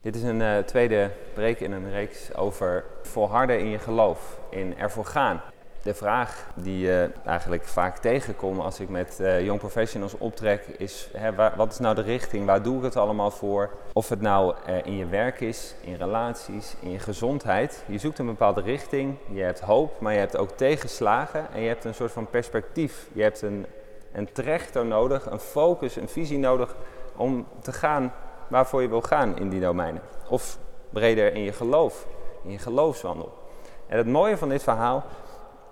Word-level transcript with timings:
Dit 0.00 0.14
is 0.14 0.22
een 0.22 0.40
uh, 0.40 0.58
tweede 0.58 1.10
preek 1.34 1.60
in 1.60 1.72
een 1.72 1.90
reeks 1.90 2.34
over 2.34 2.84
volharden 3.02 3.58
in 3.58 3.68
je 3.68 3.78
geloof, 3.78 4.38
in 4.50 4.78
ervoor 4.78 5.04
gaan. 5.04 5.40
De 5.82 5.94
vraag 5.94 6.46
die 6.54 6.78
je 6.78 7.10
eigenlijk 7.24 7.64
vaak 7.64 7.98
tegenkom 7.98 8.60
als 8.60 8.80
ik 8.80 8.88
met 8.88 9.18
uh, 9.20 9.44
young 9.44 9.58
professionals 9.58 10.18
optrek 10.18 10.64
is, 10.76 11.08
hè, 11.16 11.54
wat 11.56 11.72
is 11.72 11.78
nou 11.78 11.94
de 11.94 12.02
richting, 12.02 12.46
waar 12.46 12.62
doe 12.62 12.76
ik 12.76 12.82
het 12.82 12.96
allemaal 12.96 13.30
voor? 13.30 13.70
Of 13.92 14.08
het 14.08 14.20
nou 14.20 14.54
in 14.84 14.96
je 14.96 15.06
werk 15.06 15.40
is, 15.40 15.74
in 15.80 15.94
relaties, 15.94 16.76
in 16.80 16.90
je 16.90 16.98
gezondheid. 16.98 17.84
Je 17.86 17.98
zoekt 17.98 18.18
een 18.18 18.26
bepaalde 18.26 18.60
richting, 18.60 19.16
je 19.32 19.42
hebt 19.42 19.60
hoop, 19.60 20.00
maar 20.00 20.12
je 20.12 20.18
hebt 20.18 20.36
ook 20.36 20.50
tegenslagen 20.50 21.46
en 21.52 21.60
je 21.60 21.68
hebt 21.68 21.84
een 21.84 21.94
soort 21.94 22.12
van 22.12 22.30
perspectief. 22.30 23.08
Je 23.12 23.22
hebt 23.22 23.42
een, 23.42 23.66
een 24.12 24.32
trechter 24.32 24.86
nodig, 24.86 25.26
een 25.26 25.40
focus, 25.40 25.96
een 25.96 26.08
visie 26.08 26.38
nodig 26.38 26.76
om 27.16 27.46
te 27.60 27.72
gaan 27.72 28.12
waarvoor 28.48 28.82
je 28.82 28.88
wil 28.88 29.02
gaan 29.02 29.38
in 29.38 29.48
die 29.48 29.60
domeinen. 29.60 30.02
Of 30.28 30.58
breder 30.90 31.34
in 31.34 31.42
je 31.42 31.52
geloof, 31.52 32.06
in 32.44 32.50
je 32.50 32.58
geloofswandel. 32.58 33.38
En 33.86 33.96
het 33.96 34.06
mooie 34.06 34.36
van 34.36 34.48
dit 34.48 34.62
verhaal 34.62 35.04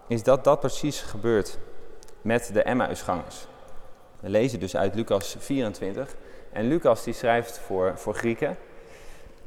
is 0.06 0.22
dat 0.22 0.44
dat 0.44 0.60
precies 0.60 1.00
gebeurt 1.00 1.58
met 2.22 2.50
de 2.52 2.62
Emmausgangers. 2.62 3.46
We 4.20 4.28
lezen 4.28 4.60
dus 4.60 4.76
uit 4.76 4.94
Lucas 4.94 5.36
24. 5.38 6.14
En 6.52 6.68
Lucas 6.68 7.04
die 7.04 7.14
schrijft 7.14 7.58
voor, 7.58 7.92
voor 7.96 8.14
Grieken, 8.14 8.56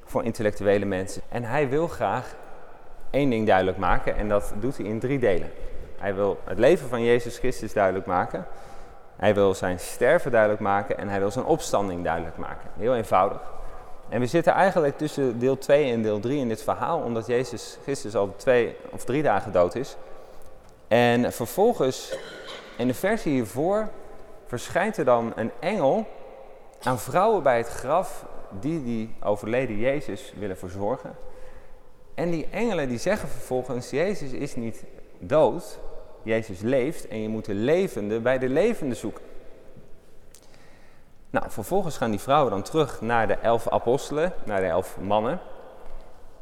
voor 0.04 0.24
intellectuele 0.24 0.86
mensen. 0.86 1.22
En 1.30 1.44
hij 1.44 1.70
wil 1.70 1.88
graag 1.88 2.36
één 3.10 3.30
ding 3.30 3.48
duidelijk 3.48 3.78
maken 3.78 4.16
en 4.16 4.30
dat 4.30 4.54
doet 4.60 4.78
hij 4.78 4.86
in 4.86 5.00
drie 5.00 5.20
delen. 5.20 5.52
Hij 5.98 6.16
wil 6.16 6.40
het 6.44 6.60
leven 6.60 6.90
van 6.90 7.04
Jezus 7.04 7.38
Christus 7.38 7.74
duidelijk 7.74 8.06
maken. 8.06 8.46
Hij 9.20 9.34
wil 9.34 9.54
zijn 9.54 9.80
sterven 9.80 10.32
duidelijk 10.32 10.62
maken 10.62 10.98
en 10.98 11.10
hij 11.10 11.20
wil 11.20 11.32
zijn 11.32 11.46
opstanding 11.46 12.04
duidelijk 12.04 12.38
maken. 12.38 12.70
Heel 12.78 12.96
eenvoudig. 12.96 13.42
En 14.10 14.20
we 14.20 14.26
zitten 14.26 14.54
eigenlijk 14.54 14.98
tussen 14.98 15.40
deel 15.40 15.58
2 15.58 15.92
en 15.92 16.02
deel 16.02 16.20
3 16.20 16.40
in 16.40 16.48
dit 16.48 16.64
verhaal, 16.64 17.00
omdat 17.00 17.26
Jezus 17.26 17.78
Christus 17.84 18.16
al 18.16 18.34
twee 18.36 18.76
of 18.92 19.04
drie 19.04 19.24
dagen 19.24 19.52
dood 19.52 19.76
is. 19.76 19.96
En 20.88 21.34
vervolgens, 21.34 22.18
in 22.78 22.88
de 22.88 22.94
versie 22.94 23.32
hiervoor, 23.32 23.90
verschijnt 24.46 24.98
er 24.98 25.06
dan 25.06 25.34
een 25.36 25.52
engel 25.60 26.08
aan 26.84 27.00
vrouwen 27.00 27.44
bij 27.44 27.58
het 27.58 27.70
graf 27.70 28.26
die 28.60 28.84
die 28.84 29.16
overleden 29.24 29.78
Jezus 29.78 30.34
willen 30.38 30.58
verzorgen. 30.58 31.16
En 32.14 32.30
die 32.30 32.48
engelen 32.52 32.90
die 32.90 32.98
zeggen 32.98 33.30
vervolgens, 33.30 33.90
Jezus 33.90 34.32
is 34.32 34.56
niet 34.56 34.84
dood, 35.18 35.80
Jezus 36.24 36.60
leeft 36.62 37.08
en 37.08 37.22
je 37.22 37.30
moet 37.30 37.46
de 37.46 37.54
levende 37.54 38.20
bij 38.20 38.38
de 38.38 38.50
levende 38.50 38.96
zoeken. 38.96 39.24
Nou, 41.30 41.46
vervolgens 41.50 41.98
gaan 41.98 42.12
die 42.12 42.20
vrouwen 42.20 42.52
dan 42.52 42.62
terug 42.62 43.02
naar 43.02 43.28
de 43.28 43.34
elf 43.34 43.68
apostelen, 43.68 44.34
naar 44.46 44.60
de 44.60 44.68
elf 44.68 44.98
mannen. 45.00 45.40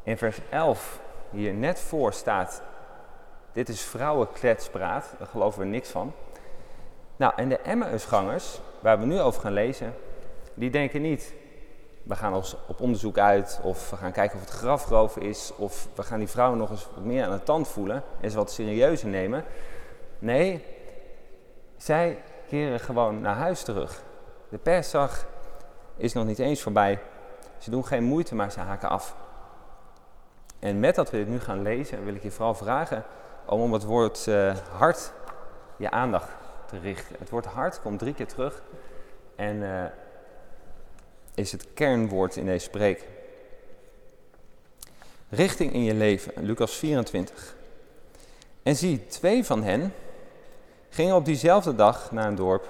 In 0.02 0.18
vers 0.18 0.38
11, 0.50 1.00
hier 1.30 1.54
net 1.54 1.80
voor 1.80 2.12
staat, 2.12 2.62
dit 3.52 3.68
is 3.68 3.82
vrouwenkletspraat, 3.82 5.14
daar 5.18 5.26
geloven 5.26 5.60
we 5.60 5.66
niks 5.66 5.88
van. 5.88 6.12
Nou, 7.16 7.32
en 7.36 7.48
de 7.48 7.58
Emmausgangers, 7.58 8.60
waar 8.80 8.98
we 8.98 9.06
nu 9.06 9.20
over 9.20 9.40
gaan 9.40 9.52
lezen, 9.52 9.94
die 10.54 10.70
denken 10.70 11.02
niet, 11.02 11.34
we 12.08 12.16
gaan 12.16 12.34
ons 12.34 12.56
op 12.66 12.80
onderzoek 12.80 13.18
uit, 13.18 13.60
of 13.62 13.90
we 13.90 13.96
gaan 13.96 14.12
kijken 14.12 14.38
of 14.38 14.44
het 14.44 14.54
grafroof 14.54 15.16
is, 15.16 15.52
of 15.56 15.88
we 15.94 16.02
gaan 16.02 16.18
die 16.18 16.28
vrouwen 16.28 16.58
nog 16.58 16.70
eens 16.70 16.88
wat 16.94 17.04
meer 17.04 17.24
aan 17.24 17.30
de 17.30 17.42
tand 17.42 17.68
voelen 17.68 18.02
en 18.20 18.30
ze 18.30 18.36
wat 18.36 18.50
serieuzer 18.50 19.08
nemen. 19.08 19.44
Nee, 20.18 20.64
zij 21.76 22.22
keren 22.48 22.80
gewoon 22.80 23.20
naar 23.20 23.34
huis 23.34 23.62
terug. 23.62 24.02
De 24.48 24.58
persdag 24.58 25.26
is 25.96 26.12
nog 26.12 26.26
niet 26.26 26.38
eens 26.38 26.62
voorbij. 26.62 27.00
Ze 27.58 27.70
doen 27.70 27.86
geen 27.86 28.04
moeite, 28.04 28.34
maar 28.34 28.52
ze 28.52 28.60
haken 28.60 28.88
af. 28.88 29.16
En 30.58 30.80
met 30.80 30.94
dat 30.94 31.10
we 31.10 31.16
dit 31.16 31.28
nu 31.28 31.40
gaan 31.40 31.62
lezen, 31.62 32.04
wil 32.04 32.14
ik 32.14 32.22
je 32.22 32.30
vooral 32.30 32.54
vragen 32.54 33.04
om 33.46 33.60
om 33.60 33.72
het 33.72 33.84
woord 33.84 34.26
uh, 34.26 34.56
hart 34.70 35.12
je 35.76 35.90
aandacht 35.90 36.30
te 36.66 36.78
richten. 36.78 37.16
Het 37.18 37.30
woord 37.30 37.46
hart 37.46 37.80
komt 37.80 37.98
drie 37.98 38.14
keer 38.14 38.26
terug 38.26 38.62
en 39.36 39.56
uh, 39.56 39.84
is 41.38 41.52
het 41.52 41.66
kernwoord 41.74 42.36
in 42.36 42.46
deze 42.46 42.70
preek. 42.70 43.04
Richting 45.28 45.72
in 45.72 45.82
je 45.82 45.94
leven, 45.94 46.32
Lucas 46.36 46.76
24. 46.76 47.54
En 48.62 48.76
zie, 48.76 49.06
twee 49.06 49.44
van 49.44 49.62
hen 49.62 49.92
gingen 50.88 51.14
op 51.14 51.24
diezelfde 51.24 51.74
dag 51.74 52.12
naar 52.12 52.26
een 52.26 52.34
dorp 52.34 52.68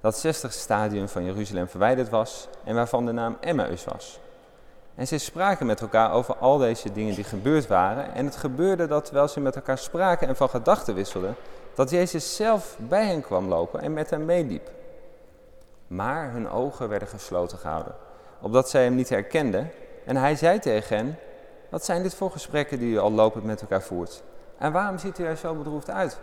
dat 0.00 0.18
60 0.18 0.52
stadium 0.52 1.08
van 1.08 1.24
Jeruzalem 1.24 1.68
verwijderd 1.68 2.08
was 2.08 2.48
en 2.64 2.74
waarvan 2.74 3.06
de 3.06 3.12
naam 3.12 3.36
Emmaus 3.40 3.84
was. 3.84 4.18
En 4.94 5.06
ze 5.06 5.18
spraken 5.18 5.66
met 5.66 5.80
elkaar 5.80 6.12
over 6.12 6.36
al 6.36 6.58
deze 6.58 6.92
dingen 6.92 7.14
die 7.14 7.24
gebeurd 7.24 7.66
waren. 7.66 8.14
En 8.14 8.24
het 8.24 8.36
gebeurde 8.36 8.86
dat 8.86 9.04
terwijl 9.04 9.28
ze 9.28 9.40
met 9.40 9.56
elkaar 9.56 9.78
spraken 9.78 10.28
en 10.28 10.36
van 10.36 10.48
gedachten 10.48 10.94
wisselden, 10.94 11.34
dat 11.74 11.90
Jezus 11.90 12.36
zelf 12.36 12.76
bij 12.78 13.06
hen 13.06 13.20
kwam 13.20 13.48
lopen 13.48 13.80
en 13.80 13.92
met 13.92 14.10
hen 14.10 14.24
meeliep. 14.24 14.70
Maar 15.88 16.30
hun 16.32 16.48
ogen 16.48 16.88
werden 16.88 17.08
gesloten 17.08 17.58
gehouden, 17.58 17.94
opdat 18.40 18.70
zij 18.70 18.82
hem 18.82 18.94
niet 18.94 19.08
herkenden. 19.08 19.70
En 20.04 20.16
hij 20.16 20.36
zei 20.36 20.58
tegen 20.58 20.96
hen, 20.96 21.16
wat 21.68 21.84
zijn 21.84 22.02
dit 22.02 22.14
voor 22.14 22.30
gesprekken 22.30 22.78
die 22.78 22.92
u 22.92 22.98
al 22.98 23.12
lopend 23.12 23.44
met 23.44 23.60
elkaar 23.60 23.82
voert? 23.82 24.22
En 24.58 24.72
waarom 24.72 24.98
ziet 24.98 25.18
u 25.18 25.24
er 25.24 25.36
zo 25.36 25.54
bedroefd 25.54 25.90
uit? 25.90 26.18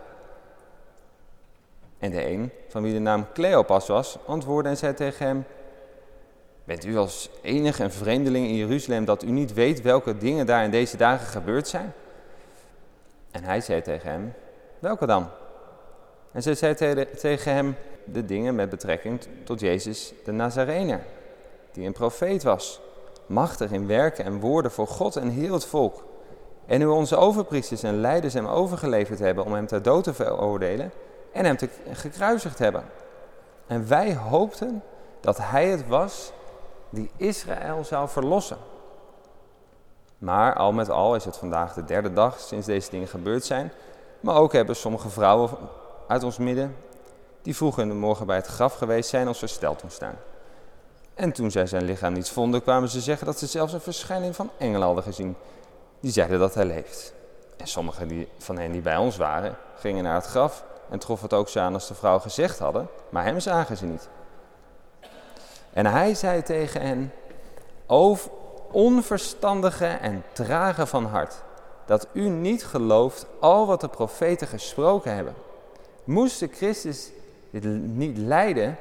En 2.00 2.12
de 2.12 2.30
een, 2.30 2.52
van 2.68 2.81
wie 2.81 2.94
de 2.94 3.00
naam 3.00 3.25
Cleopas 3.34 3.88
was, 3.88 4.18
antwoordde 4.25 4.70
en 4.70 4.78
zei 4.78 4.94
tegen 4.94 5.25
hem: 5.25 5.46
Bent 6.64 6.86
u 6.86 6.98
als 6.98 7.30
enige 7.42 7.84
een 7.84 7.92
vreemdeling 7.92 8.48
in 8.48 8.56
Jeruzalem 8.56 9.06
dat 9.06 9.24
u 9.24 9.30
niet 9.30 9.54
weet 9.54 9.81
welke 9.81 10.18
dingen 10.18 10.46
daar 10.46 10.64
in 10.64 10.72
deze 10.72 10.98
dagen 10.98 11.28
gebeurd 11.28 11.68
zijn? 11.68 11.94
En 13.31 13.44
hij 13.44 13.62
zei 13.62 13.81
tegen 13.81 14.12
hem: 14.12 14.34
Welke 14.80 15.06
dan? 15.06 15.30
En 16.31 16.42
zij 16.42 16.56
zei 16.56 16.75
tegen 17.16 17.54
hem 17.54 17.75
de 18.06 18.26
dingen 18.26 18.56
met 18.56 18.70
betrekking 18.70 19.20
tot 19.44 19.60
Jezus 19.60 20.14
de 20.24 20.32
Nazarener, 20.32 21.02
die 21.72 21.86
een 21.86 21.94
profeet 21.94 22.44
was, 22.44 22.82
machtig 23.26 23.72
in 23.72 23.88
werken 23.88 24.26
en 24.26 24.40
woorden 24.40 24.72
voor 24.72 24.88
God 24.88 25.16
en 25.16 25.30
heel 25.30 25.54
het 25.54 25.66
volk. 25.66 26.04
En 26.66 26.82
hoe 26.82 26.96
onze 26.96 27.16
overpriesters 27.16 27.84
en 27.84 28.00
leiders 28.00 28.34
hem 28.34 28.48
overgeleverd 28.48 29.20
hebben 29.20 29.46
om 29.46 29.54
hem 29.54 29.68
ter 29.68 29.82
dood 29.82 30.04
te 30.04 30.14
veroordelen 30.14 30.92
en 31.32 31.46
hem 31.46 31.58
te 31.58 31.70
gekruisigd 31.92 32.60
hebben. 32.60 32.84
En 33.68 33.88
wij 33.88 34.16
hoopten 34.16 34.84
dat 35.20 35.38
hij 35.38 35.68
het 35.68 35.88
was 35.88 36.32
die 36.90 37.12
Israël 37.18 37.84
zou 37.84 38.10
verlossen. 38.10 38.58
Maar 40.18 40.56
al 40.56 40.72
met 40.72 40.90
al 40.90 41.16
is 41.16 41.26
het 41.26 41.38
vandaag 41.38 41.74
de 41.74 41.84
derde 41.84 42.14
dag 42.14 42.40
sinds 42.40 42.66
deze 42.66 42.90
dingen 42.90 43.08
gebeurd 43.08 43.46
zijn. 43.46 43.72
Maar 44.20 44.36
ook 44.36 44.54
hebben 44.54 44.76
sommige 44.76 45.10
vrouwen 45.10 45.50
uit 46.08 46.24
ons 46.24 46.38
midden, 46.38 46.76
die 47.45 47.56
vroeger 47.56 47.83
in 47.83 47.89
de 47.89 47.95
morgen 47.95 48.25
bij 48.25 48.35
het 48.35 48.47
graf 48.47 48.73
geweest 48.73 49.09
zijn, 49.09 49.28
ons 49.28 49.38
versteld 49.38 49.83
staan. 49.88 50.17
En 51.13 51.31
toen 51.31 51.51
zij 51.51 51.67
zijn 51.67 51.83
lichaam 51.83 52.13
niet 52.13 52.29
vonden, 52.29 52.61
kwamen 52.61 52.89
ze 52.89 53.01
zeggen 53.01 53.25
dat 53.25 53.39
ze 53.39 53.47
zelfs 53.47 53.73
een 53.73 53.81
verschijning 53.81 54.35
van 54.35 54.50
engelen 54.57 54.85
hadden 54.85 55.03
gezien. 55.03 55.35
Die 56.00 56.11
zeiden 56.11 56.39
dat 56.39 56.53
hij 56.53 56.66
leeft. 56.66 57.13
En 57.57 57.67
sommigen 57.67 58.28
van 58.38 58.57
hen 58.57 58.72
die 58.72 58.81
bij 58.81 58.97
ons 58.97 59.17
waren, 59.17 59.56
gingen 59.75 60.03
naar 60.03 60.16
het 60.16 60.25
graf 60.25 60.66
en 60.89 61.00
troffen 61.00 61.29
het 61.29 61.38
ook 61.38 61.50
zo 61.50 61.59
aan 61.59 61.73
als 61.73 61.88
de 61.88 61.94
vrouw 61.94 62.19
gezegd 62.19 62.59
hadden, 62.59 62.88
maar 63.09 63.23
hem 63.23 63.39
zagen 63.39 63.77
ze 63.77 63.85
niet. 63.85 64.09
En 65.73 65.85
hij 65.85 66.13
zei 66.13 66.41
tegen 66.41 66.81
hen, 66.81 67.13
o 67.85 68.17
onverstandige 68.72 69.85
en 69.85 70.23
trage 70.33 70.85
van 70.85 71.06
hart, 71.06 71.35
dat 71.85 72.07
u 72.13 72.29
niet 72.29 72.66
gelooft 72.66 73.25
al 73.39 73.66
wat 73.67 73.81
de 73.81 73.88
profeten 73.88 74.47
gesproken 74.47 75.16
hebben. 75.16 75.35
Moest 76.03 76.39
de 76.39 76.47
Christus 76.47 77.09
dit 77.62 77.96
niet 77.96 78.18
lijden 78.18 78.78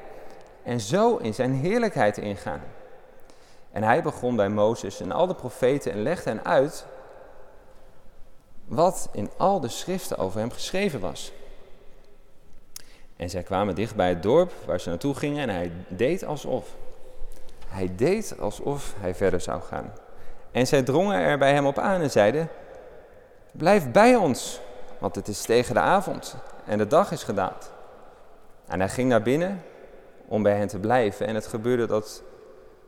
en 0.62 0.80
zo 0.80 1.16
in 1.16 1.34
zijn 1.34 1.52
heerlijkheid 1.52 2.18
ingaan? 2.18 2.60
En 3.72 3.82
hij 3.82 4.02
begon 4.02 4.36
bij 4.36 4.48
Mozes 4.48 5.00
en 5.00 5.12
al 5.12 5.26
de 5.26 5.34
profeten 5.34 5.92
en 5.92 6.02
legde 6.02 6.30
hen 6.30 6.44
uit 6.44 6.86
wat 8.64 9.08
in 9.12 9.30
al 9.36 9.60
de 9.60 9.68
schriften 9.68 10.18
over 10.18 10.40
hem 10.40 10.50
geschreven 10.50 11.00
was. 11.00 11.32
En 13.16 13.30
zij 13.30 13.42
kwamen 13.42 13.74
dicht 13.74 13.94
bij 13.94 14.08
het 14.08 14.22
dorp 14.22 14.52
waar 14.66 14.80
ze 14.80 14.88
naartoe 14.88 15.14
gingen 15.14 15.48
en 15.48 15.54
hij 15.54 15.72
deed 15.88 16.24
alsof. 16.24 16.68
Hij 17.66 17.94
deed 17.96 18.38
alsof 18.40 18.94
hij 18.98 19.14
verder 19.14 19.40
zou 19.40 19.62
gaan. 19.62 19.92
En 20.50 20.66
zij 20.66 20.82
drongen 20.82 21.18
er 21.18 21.38
bij 21.38 21.52
hem 21.52 21.66
op 21.66 21.78
aan 21.78 22.00
en 22.00 22.10
zeiden: 22.10 22.48
Blijf 23.50 23.90
bij 23.90 24.16
ons, 24.16 24.60
want 24.98 25.14
het 25.14 25.28
is 25.28 25.42
tegen 25.42 25.74
de 25.74 25.80
avond 25.80 26.36
en 26.66 26.78
de 26.78 26.86
dag 26.86 27.12
is 27.12 27.22
gedaald. 27.22 27.73
En 28.66 28.80
hij 28.80 28.88
ging 28.88 29.08
naar 29.08 29.22
binnen 29.22 29.62
om 30.26 30.42
bij 30.42 30.56
hen 30.56 30.68
te 30.68 30.78
blijven. 30.78 31.26
En 31.26 31.34
het 31.34 31.46
gebeurde 31.46 31.86
dat 31.86 32.22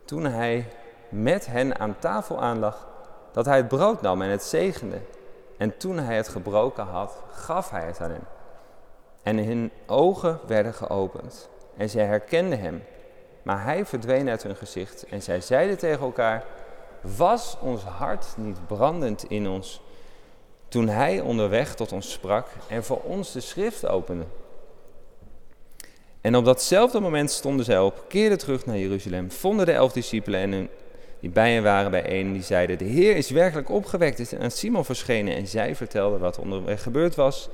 toen 0.04 0.24
hij 0.24 0.68
met 1.08 1.46
hen 1.46 1.78
aan 1.78 1.98
tafel 1.98 2.40
aanlag, 2.40 2.88
dat 3.32 3.44
hij 3.44 3.56
het 3.56 3.68
brood 3.68 4.02
nam 4.02 4.22
en 4.22 4.30
het 4.30 4.42
zegende. 4.42 5.00
En 5.56 5.76
toen 5.76 5.98
hij 5.98 6.16
het 6.16 6.28
gebroken 6.28 6.84
had, 6.84 7.22
gaf 7.30 7.70
hij 7.70 7.86
het 7.86 8.00
aan 8.00 8.10
hen. 8.10 8.24
En 9.22 9.38
hun 9.38 9.70
ogen 9.86 10.38
werden 10.46 10.74
geopend 10.74 11.48
en 11.76 11.90
zij 11.90 12.04
herkenden 12.04 12.60
hem. 12.60 12.82
Maar 13.42 13.64
hij 13.64 13.86
verdween 13.86 14.28
uit 14.28 14.42
hun 14.42 14.56
gezicht 14.56 15.06
en 15.06 15.22
zij 15.22 15.40
zeiden 15.40 15.78
tegen 15.78 16.04
elkaar: 16.04 16.44
Was 17.00 17.56
ons 17.60 17.82
hart 17.82 18.26
niet 18.36 18.66
brandend 18.66 19.24
in 19.24 19.48
ons 19.48 19.82
toen 20.68 20.88
hij 20.88 21.20
onderweg 21.20 21.74
tot 21.74 21.92
ons 21.92 22.12
sprak 22.12 22.46
en 22.68 22.84
voor 22.84 23.00
ons 23.02 23.32
de 23.32 23.40
schrift 23.40 23.86
opende? 23.86 24.24
En 26.26 26.36
op 26.36 26.44
datzelfde 26.44 27.00
moment 27.00 27.30
stonden 27.30 27.64
zij 27.64 27.78
op, 27.78 28.04
keerden 28.08 28.38
terug 28.38 28.66
naar 28.66 28.78
Jeruzalem, 28.78 29.30
vonden 29.30 29.66
de 29.66 29.72
elf 29.72 29.92
discipelen 29.92 30.40
en 30.40 30.68
die 31.20 31.30
bij 31.30 31.52
hen 31.52 31.62
waren 31.62 31.90
bijeen. 31.90 32.32
Die 32.32 32.42
zeiden, 32.42 32.78
de 32.78 32.84
Heer 32.84 33.16
is 33.16 33.30
werkelijk 33.30 33.70
opgewekt, 33.70 34.18
is 34.18 34.34
aan 34.34 34.50
Simon 34.50 34.84
verschenen. 34.84 35.36
En 35.36 35.46
zij 35.46 35.76
vertelden 35.76 36.20
wat 36.20 36.38
onderweg 36.38 36.82
gebeurd 36.82 37.14
was 37.14 37.48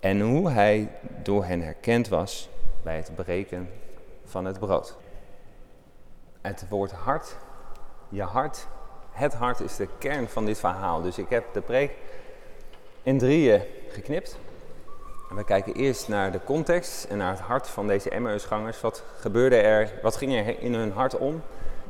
en 0.00 0.20
hoe 0.20 0.50
hij 0.50 0.88
door 1.22 1.44
hen 1.44 1.60
herkend 1.60 2.08
was 2.08 2.48
bij 2.82 2.96
het 2.96 3.10
breken 3.14 3.68
van 4.24 4.44
het 4.44 4.58
brood. 4.58 4.96
Het 6.40 6.66
woord 6.68 6.92
hart, 6.92 7.36
je 8.08 8.22
hart, 8.22 8.66
het 9.10 9.34
hart 9.34 9.60
is 9.60 9.76
de 9.76 9.88
kern 9.98 10.28
van 10.28 10.44
dit 10.44 10.58
verhaal. 10.58 11.02
Dus 11.02 11.18
ik 11.18 11.28
heb 11.28 11.44
de 11.52 11.60
preek 11.60 11.90
in 13.02 13.18
drieën 13.18 13.62
geknipt. 13.88 14.38
We 15.28 15.44
kijken 15.44 15.74
eerst 15.74 16.08
naar 16.08 16.32
de 16.32 16.40
context 16.44 17.04
en 17.04 17.16
naar 17.18 17.30
het 17.30 17.40
hart 17.40 17.68
van 17.68 17.86
deze 17.86 18.10
Emmausgangers. 18.10 18.80
Wat 18.80 19.02
gebeurde 19.18 19.56
er? 19.56 19.92
Wat 20.02 20.16
ging 20.16 20.32
er 20.32 20.60
in 20.60 20.74
hun 20.74 20.92
hart 20.92 21.18
om? 21.18 21.42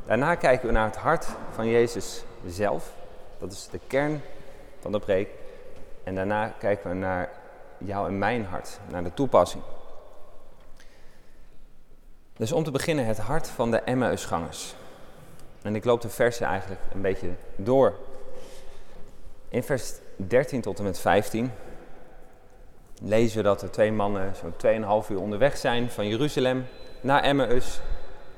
Daarna 0.05 0.35
kijken 0.35 0.67
we 0.67 0.73
naar 0.73 0.85
het 0.85 0.95
hart 0.95 1.27
van 1.51 1.67
Jezus 1.67 2.23
zelf. 2.45 2.91
Dat 3.39 3.51
is 3.51 3.67
de 3.71 3.79
kern 3.87 4.21
van 4.79 4.91
de 4.91 4.99
preek. 4.99 5.29
En 6.03 6.15
daarna 6.15 6.53
kijken 6.59 6.89
we 6.89 6.95
naar 6.95 7.29
jou 7.77 8.07
en 8.07 8.17
mijn 8.17 8.45
hart, 8.45 8.79
naar 8.89 9.03
de 9.03 9.13
toepassing. 9.13 9.63
Dus 12.33 12.51
om 12.51 12.63
te 12.63 12.71
beginnen 12.71 13.05
het 13.05 13.17
hart 13.17 13.47
van 13.47 13.71
de 13.71 13.79
Emmausgangers. 13.79 14.75
En 15.61 15.75
ik 15.75 15.85
loop 15.85 16.01
de 16.01 16.09
versen 16.09 16.47
eigenlijk 16.47 16.81
een 16.93 17.01
beetje 17.01 17.29
door. 17.55 17.93
In 19.49 19.63
vers 19.63 19.93
13 20.15 20.61
tot 20.61 20.77
en 20.77 20.83
met 20.83 20.99
15 20.99 21.51
lezen 23.01 23.37
we 23.37 23.43
dat 23.43 23.61
er 23.61 23.71
twee 23.71 23.91
mannen 23.91 24.33
zo'n 24.35 25.03
2,5 25.03 25.09
uur 25.09 25.19
onderweg 25.19 25.57
zijn 25.57 25.89
van 25.89 26.07
Jeruzalem 26.07 26.65
naar 27.01 27.23
Emmaus. 27.23 27.79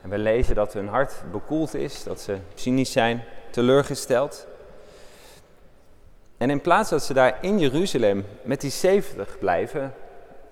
En 0.01 0.09
we 0.09 0.17
lezen 0.17 0.55
dat 0.55 0.73
hun 0.73 0.87
hart 0.87 1.23
bekoeld 1.31 1.73
is, 1.73 2.03
dat 2.03 2.21
ze 2.21 2.37
cynisch 2.53 2.91
zijn, 2.91 3.23
teleurgesteld. 3.49 4.47
En 6.37 6.49
in 6.49 6.61
plaats 6.61 6.89
dat 6.89 7.03
ze 7.03 7.13
daar 7.13 7.37
in 7.41 7.59
Jeruzalem 7.59 8.25
met 8.41 8.61
die 8.61 8.71
70 8.71 9.37
blijven, 9.39 9.93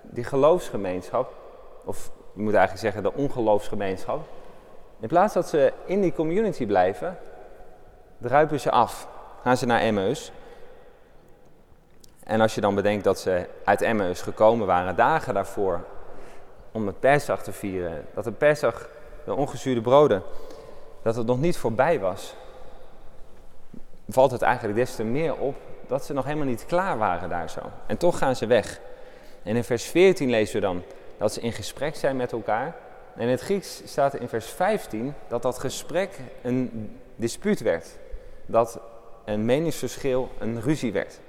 die 0.02 0.24
geloofsgemeenschap, 0.24 1.32
of 1.84 2.10
je 2.34 2.42
moet 2.42 2.54
eigenlijk 2.54 2.84
zeggen 2.84 3.02
de 3.02 3.22
ongeloofsgemeenschap, 3.22 4.26
in 5.00 5.08
plaats 5.08 5.34
dat 5.34 5.48
ze 5.48 5.72
in 5.86 6.00
die 6.00 6.12
community 6.12 6.66
blijven, 6.66 7.18
druipen 8.18 8.60
ze 8.60 8.70
af, 8.70 9.08
gaan 9.42 9.56
ze 9.56 9.66
naar 9.66 9.80
Emmaus. 9.80 10.32
En 12.28 12.40
als 12.40 12.54
je 12.54 12.60
dan 12.60 12.74
bedenkt 12.74 13.04
dat 13.04 13.18
ze 13.18 13.46
uit 13.64 13.82
Emmaus 13.82 14.22
gekomen 14.22 14.66
waren 14.66 14.96
dagen 14.96 15.34
daarvoor 15.34 15.84
om 16.72 16.86
het 16.86 17.00
Pesach 17.00 17.42
te 17.42 17.52
vieren, 17.52 18.04
dat 18.14 18.24
de 18.24 18.32
Pesach, 18.32 18.88
de 19.24 19.34
ongezuurde 19.34 19.80
broden, 19.80 20.22
dat 21.02 21.16
het 21.16 21.26
nog 21.26 21.40
niet 21.40 21.56
voorbij 21.56 22.00
was, 22.00 22.34
valt 24.08 24.30
het 24.30 24.42
eigenlijk 24.42 24.78
des 24.78 24.94
te 24.94 25.04
meer 25.04 25.36
op 25.36 25.56
dat 25.86 26.04
ze 26.04 26.12
nog 26.12 26.24
helemaal 26.24 26.46
niet 26.46 26.66
klaar 26.66 26.98
waren 26.98 27.28
daar 27.28 27.50
zo. 27.50 27.60
En 27.86 27.96
toch 27.96 28.18
gaan 28.18 28.36
ze 28.36 28.46
weg. 28.46 28.80
En 29.42 29.56
in 29.56 29.64
vers 29.64 29.84
14 29.84 30.30
lezen 30.30 30.54
we 30.54 30.60
dan 30.60 30.82
dat 31.18 31.32
ze 31.32 31.40
in 31.40 31.52
gesprek 31.52 31.96
zijn 31.96 32.16
met 32.16 32.32
elkaar. 32.32 32.74
En 33.14 33.22
in 33.22 33.28
het 33.28 33.40
Grieks 33.40 33.82
staat 33.84 34.14
in 34.14 34.28
vers 34.28 34.46
15 34.46 35.14
dat 35.28 35.42
dat 35.42 35.58
gesprek 35.58 36.18
een 36.42 36.90
dispuut 37.16 37.60
werd. 37.60 37.88
Dat 38.46 38.80
een 39.24 39.44
meningsverschil 39.44 40.28
een 40.38 40.60
ruzie 40.60 40.92
werd. 40.92 41.20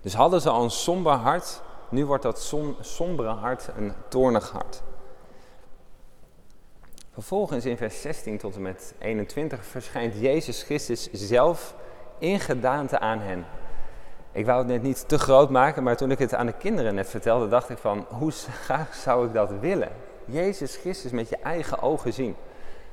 Dus 0.00 0.14
hadden 0.14 0.40
ze 0.40 0.50
al 0.50 0.62
een 0.62 0.70
somber 0.70 1.12
hart, 1.12 1.62
nu 1.88 2.06
wordt 2.06 2.22
dat 2.22 2.54
sombere 2.80 3.28
hart 3.28 3.68
een 3.76 3.92
toornig 4.08 4.50
hart. 4.50 4.82
Vervolgens 7.12 7.64
in 7.64 7.76
vers 7.76 8.00
16 8.00 8.38
tot 8.38 8.54
en 8.54 8.62
met 8.62 8.94
21 8.98 9.64
verschijnt 9.64 10.14
Jezus 10.20 10.62
Christus 10.62 11.08
zelf 11.12 11.74
in 12.18 12.40
gedaante 12.40 12.98
aan 12.98 13.20
hen. 13.20 13.46
Ik 14.32 14.46
wou 14.46 14.58
het 14.58 14.66
net 14.66 14.82
niet 14.82 15.08
te 15.08 15.18
groot 15.18 15.50
maken, 15.50 15.82
maar 15.82 15.96
toen 15.96 16.10
ik 16.10 16.18
het 16.18 16.34
aan 16.34 16.46
de 16.46 16.52
kinderen 16.52 16.94
net 16.94 17.08
vertelde, 17.08 17.48
dacht 17.48 17.70
ik 17.70 17.78
van, 17.78 18.06
hoe 18.08 18.30
graag 18.30 18.94
zou 18.94 19.26
ik 19.26 19.32
dat 19.32 19.50
willen? 19.60 19.90
Jezus 20.24 20.76
Christus 20.76 21.10
met 21.10 21.28
je 21.28 21.36
eigen 21.36 21.82
ogen 21.82 22.12
zien. 22.12 22.36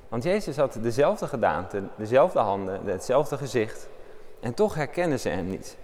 Want 0.09 0.23
Jezus 0.23 0.57
had 0.57 0.77
dezelfde 0.81 1.27
gedaante, 1.27 1.83
dezelfde 1.95 2.39
handen, 2.39 2.85
hetzelfde 2.85 3.37
gezicht. 3.37 3.87
En 4.39 4.53
toch 4.53 4.75
herkennen 4.75 5.19
ze 5.19 5.29
hem 5.29 5.49
niet. 5.49 5.77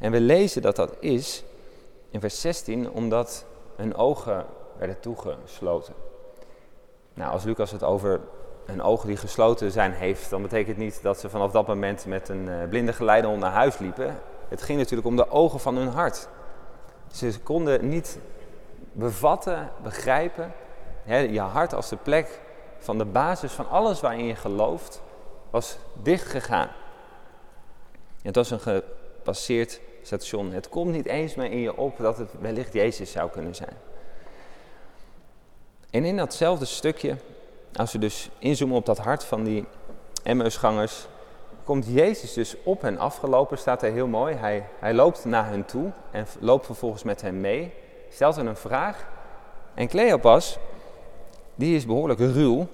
En 0.00 0.12
we 0.12 0.20
lezen 0.20 0.62
dat 0.62 0.76
dat 0.76 0.96
is 1.00 1.44
in 2.10 2.20
vers 2.20 2.40
16, 2.40 2.90
omdat 2.90 3.44
hun 3.76 3.94
ogen 3.94 4.46
werden 4.78 5.00
toegesloten. 5.00 5.94
Nou, 7.14 7.32
als 7.32 7.44
Lucas 7.44 7.70
het 7.70 7.82
over 7.82 8.20
hun 8.64 8.82
ogen 8.82 9.08
die 9.08 9.16
gesloten 9.16 9.70
zijn 9.70 9.92
heeft, 9.92 10.30
dan 10.30 10.42
betekent 10.42 10.76
niet 10.76 11.02
dat 11.02 11.20
ze 11.20 11.28
vanaf 11.28 11.50
dat 11.50 11.66
moment 11.66 12.06
met 12.06 12.28
een 12.28 12.48
eh, 12.48 12.68
blinde 12.68 12.92
geleider 12.92 13.38
naar 13.38 13.52
huis 13.52 13.78
liepen. 13.78 14.18
Het 14.48 14.62
ging 14.62 14.78
natuurlijk 14.78 15.08
om 15.08 15.16
de 15.16 15.30
ogen 15.30 15.60
van 15.60 15.76
hun 15.76 15.88
hart. 15.88 16.28
Ze 17.12 17.40
konden 17.42 17.88
niet 17.88 18.18
bevatten, 18.92 19.70
begrijpen. 19.82 20.52
Hè, 21.02 21.18
je 21.18 21.40
hart 21.40 21.74
als 21.74 21.88
de 21.88 21.96
plek 21.96 22.40
van 22.78 22.98
de 22.98 23.04
basis 23.04 23.52
van 23.52 23.68
alles 23.68 24.00
waarin 24.00 24.24
je 24.24 24.34
gelooft, 24.34 25.02
was 25.50 25.78
dichtgegaan. 26.02 26.68
Het 28.22 28.34
was 28.34 28.50
een 28.50 28.60
gepasseerd 28.60 29.80
station. 30.02 30.52
Het 30.52 30.68
komt 30.68 30.92
niet 30.92 31.06
eens 31.06 31.34
meer 31.34 31.50
in 31.50 31.60
je 31.60 31.76
op 31.76 31.98
dat 31.98 32.18
het 32.18 32.30
wellicht 32.40 32.72
Jezus 32.72 33.10
zou 33.10 33.30
kunnen 33.30 33.54
zijn. 33.54 33.76
En 35.90 36.04
in 36.04 36.16
datzelfde 36.16 36.64
stukje, 36.64 37.16
als 37.74 37.92
we 37.92 37.98
dus 37.98 38.30
inzoomen 38.38 38.76
op 38.76 38.86
dat 38.86 38.98
hart 38.98 39.24
van 39.24 39.44
die 39.44 39.64
Emmausgangers, 40.22 41.06
komt 41.64 41.86
Jezus 41.86 42.32
dus 42.32 42.56
op 42.62 42.82
hen 42.82 42.98
afgelopen, 42.98 43.58
staat 43.58 43.82
er 43.82 43.92
heel 43.92 44.06
mooi. 44.06 44.34
Hij, 44.34 44.66
hij 44.78 44.94
loopt 44.94 45.24
naar 45.24 45.48
hen 45.48 45.64
toe 45.64 45.90
en 46.10 46.26
loopt 46.40 46.66
vervolgens 46.66 47.02
met 47.02 47.20
hen 47.22 47.40
mee, 47.40 47.72
stelt 48.08 48.36
hen 48.36 48.46
een 48.46 48.56
vraag. 48.56 49.06
En 49.74 49.88
Cleopas, 49.88 50.58
die 51.54 51.76
is 51.76 51.86
behoorlijk 51.86 52.20
ruw, 52.20 52.66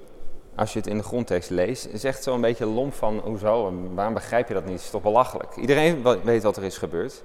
als 0.57 0.73
je 0.73 0.79
het 0.79 0.89
in 0.89 0.97
de 0.97 1.03
grondtekst 1.03 1.51
leest, 1.51 1.89
zegt 1.93 2.23
zo'n 2.23 2.41
beetje 2.41 2.67
lomp 2.67 2.95
van, 2.95 3.19
hoezo, 3.19 3.73
waarom 3.95 4.15
begrijp 4.15 4.49
je 4.49 4.55
dat 4.55 4.65
niet? 4.65 4.73
Het 4.73 4.83
is 4.83 4.91
toch 4.91 5.03
belachelijk? 5.03 5.57
Iedereen 5.57 6.23
weet 6.23 6.43
wat 6.43 6.57
er 6.57 6.65
is 6.65 6.79
gebeurd. 6.79 7.23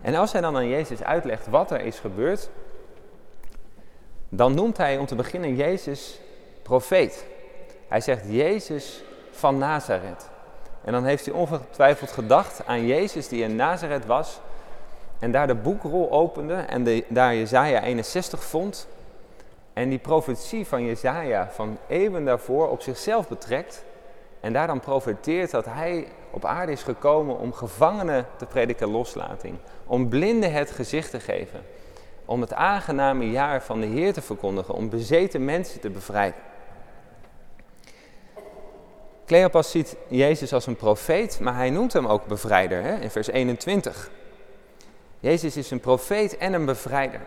En 0.00 0.14
als 0.14 0.32
hij 0.32 0.40
dan 0.40 0.56
aan 0.56 0.68
Jezus 0.68 1.02
uitlegt 1.02 1.46
wat 1.46 1.70
er 1.70 1.80
is 1.80 1.98
gebeurd, 1.98 2.50
dan 4.28 4.54
noemt 4.54 4.76
hij 4.76 4.98
om 4.98 5.06
te 5.06 5.14
beginnen 5.14 5.56
Jezus 5.56 6.20
profeet. 6.62 7.26
Hij 7.88 8.00
zegt 8.00 8.22
Jezus 8.28 9.02
van 9.30 9.58
Nazareth. 9.58 10.28
En 10.84 10.92
dan 10.92 11.04
heeft 11.04 11.24
hij 11.24 11.34
ongetwijfeld 11.34 12.12
gedacht 12.12 12.66
aan 12.66 12.86
Jezus 12.86 13.28
die 13.28 13.42
in 13.42 13.56
Nazareth 13.56 14.06
was 14.06 14.40
en 15.18 15.30
daar 15.30 15.46
de 15.46 15.54
boekrol 15.54 16.10
opende 16.10 16.54
en 16.54 16.84
de, 16.84 17.04
daar 17.08 17.34
Jezaja 17.34 17.82
61 17.82 18.44
vond 18.44 18.88
en 19.76 19.88
die 19.88 19.98
profetie 19.98 20.66
van 20.66 20.84
Jezaja 20.84 21.50
van 21.50 21.78
eeuwen 21.88 22.24
daarvoor 22.24 22.68
op 22.68 22.82
zichzelf 22.82 23.28
betrekt 23.28 23.84
en 24.40 24.52
daar 24.52 24.66
dan 24.66 24.80
profeteert 24.80 25.50
dat 25.50 25.64
hij 25.64 26.06
op 26.30 26.44
aarde 26.44 26.72
is 26.72 26.82
gekomen 26.82 27.38
om 27.38 27.52
gevangenen 27.52 28.26
te 28.36 28.46
prediken 28.46 28.88
loslating, 28.88 29.58
om 29.86 30.08
blinden 30.08 30.52
het 30.52 30.70
gezicht 30.70 31.10
te 31.10 31.20
geven, 31.20 31.62
om 32.24 32.40
het 32.40 32.52
aangename 32.52 33.30
jaar 33.30 33.62
van 33.62 33.80
de 33.80 33.86
Heer 33.86 34.12
te 34.12 34.22
verkondigen, 34.22 34.74
om 34.74 34.88
bezeten 34.88 35.44
mensen 35.44 35.80
te 35.80 35.90
bevrijden. 35.90 36.40
Cleopas 39.26 39.70
ziet 39.70 39.96
Jezus 40.08 40.52
als 40.52 40.66
een 40.66 40.76
profeet, 40.76 41.40
maar 41.40 41.54
hij 41.54 41.70
noemt 41.70 41.92
hem 41.92 42.06
ook 42.06 42.26
bevrijder 42.26 42.82
hè, 42.82 42.94
in 42.94 43.10
vers 43.10 43.26
21. 43.28 44.10
Jezus 45.20 45.56
is 45.56 45.70
een 45.70 45.80
profeet 45.80 46.36
en 46.36 46.52
een 46.52 46.64
bevrijder. 46.64 47.20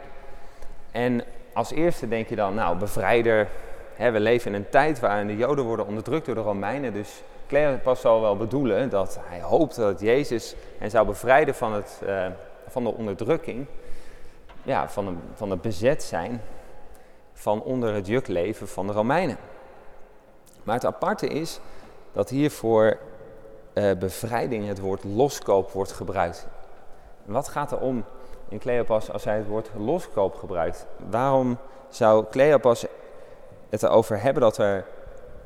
En 0.92 1.24
als 1.60 1.72
eerste 1.72 2.08
denk 2.08 2.30
je 2.30 2.36
dan, 2.36 2.54
nou, 2.54 2.78
bevrijder. 2.78 3.48
Hè, 3.96 4.12
we 4.12 4.20
leven 4.20 4.54
in 4.54 4.58
een 4.60 4.70
tijd 4.70 5.00
waarin 5.00 5.28
de 5.28 5.38
Joden 5.38 5.66
worden 5.66 5.88
onderdrukt 5.88 6.26
door 6.26 6.36
de 6.36 6.42
Romeinen. 6.42 6.94
Dus 6.94 7.24
Cleopas 7.48 8.02
zal 8.02 8.22
wel 8.22 8.38
bedoelen 8.38 8.90
dat 8.90 9.20
hij 9.22 9.42
hoopt 9.42 9.76
dat 9.76 10.00
Jezus 10.00 10.56
hen 10.78 10.90
zou 10.90 11.06
bevrijden 11.06 11.56
van, 11.56 11.74
het, 11.74 12.02
uh, 12.04 12.26
van 12.68 12.84
de 12.84 12.94
onderdrukking. 12.94 13.66
Ja, 14.64 14.90
van, 14.90 15.22
van 15.34 15.50
het 15.52 15.62
bezet 15.62 16.04
zijn. 16.04 16.42
Van 17.34 17.62
onder 17.62 17.94
het 17.94 18.08
juk 18.08 18.28
leven 18.28 18.68
van 18.68 18.88
de 18.88 18.94
Romeinen. 18.94 19.38
Maar 20.64 20.76
het 20.76 20.86
aparte 20.86 21.28
is 21.28 21.60
dat 22.12 22.30
hier 22.30 22.52
voor 22.52 22.98
uh, 23.74 23.92
bevrijding 23.98 24.68
het 24.68 24.80
woord 24.80 25.04
loskoop 25.04 25.72
wordt 25.72 25.92
gebruikt. 25.92 26.48
Wat 27.26 27.48
gaat 27.48 27.72
er 27.72 27.80
om 27.80 28.06
in 28.50 28.60
Cleopas 28.60 29.12
als 29.12 29.24
hij 29.24 29.38
het 29.38 29.48
woord 29.48 29.70
loskoop 29.78 30.36
gebruikt? 30.36 30.88
Waarom 31.10 31.58
zou 31.90 32.26
Cleopas 32.30 32.86
het 33.70 33.84
erover 33.84 34.22
hebben 34.22 34.42
dat, 34.42 34.58
er, 34.58 34.86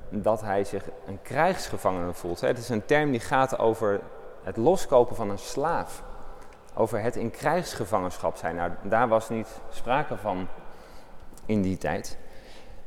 dat 0.09 0.41
hij 0.41 0.63
zich 0.63 0.83
een 1.07 1.19
krijgsgevangene 1.21 2.13
voelt. 2.13 2.41
Het 2.41 2.57
is 2.57 2.69
een 2.69 2.85
term 2.85 3.11
die 3.11 3.19
gaat 3.19 3.59
over 3.59 3.99
het 4.43 4.57
loskopen 4.57 5.15
van 5.15 5.29
een 5.29 5.37
slaaf. 5.37 6.03
Over 6.75 7.01
het 7.01 7.15
in 7.15 7.31
krijgsgevangenschap 7.31 8.37
zijn. 8.37 8.55
Nou, 8.55 8.71
daar 8.81 9.07
was 9.07 9.29
niet 9.29 9.47
sprake 9.69 10.17
van 10.17 10.47
in 11.45 11.61
die 11.61 11.77
tijd. 11.77 12.17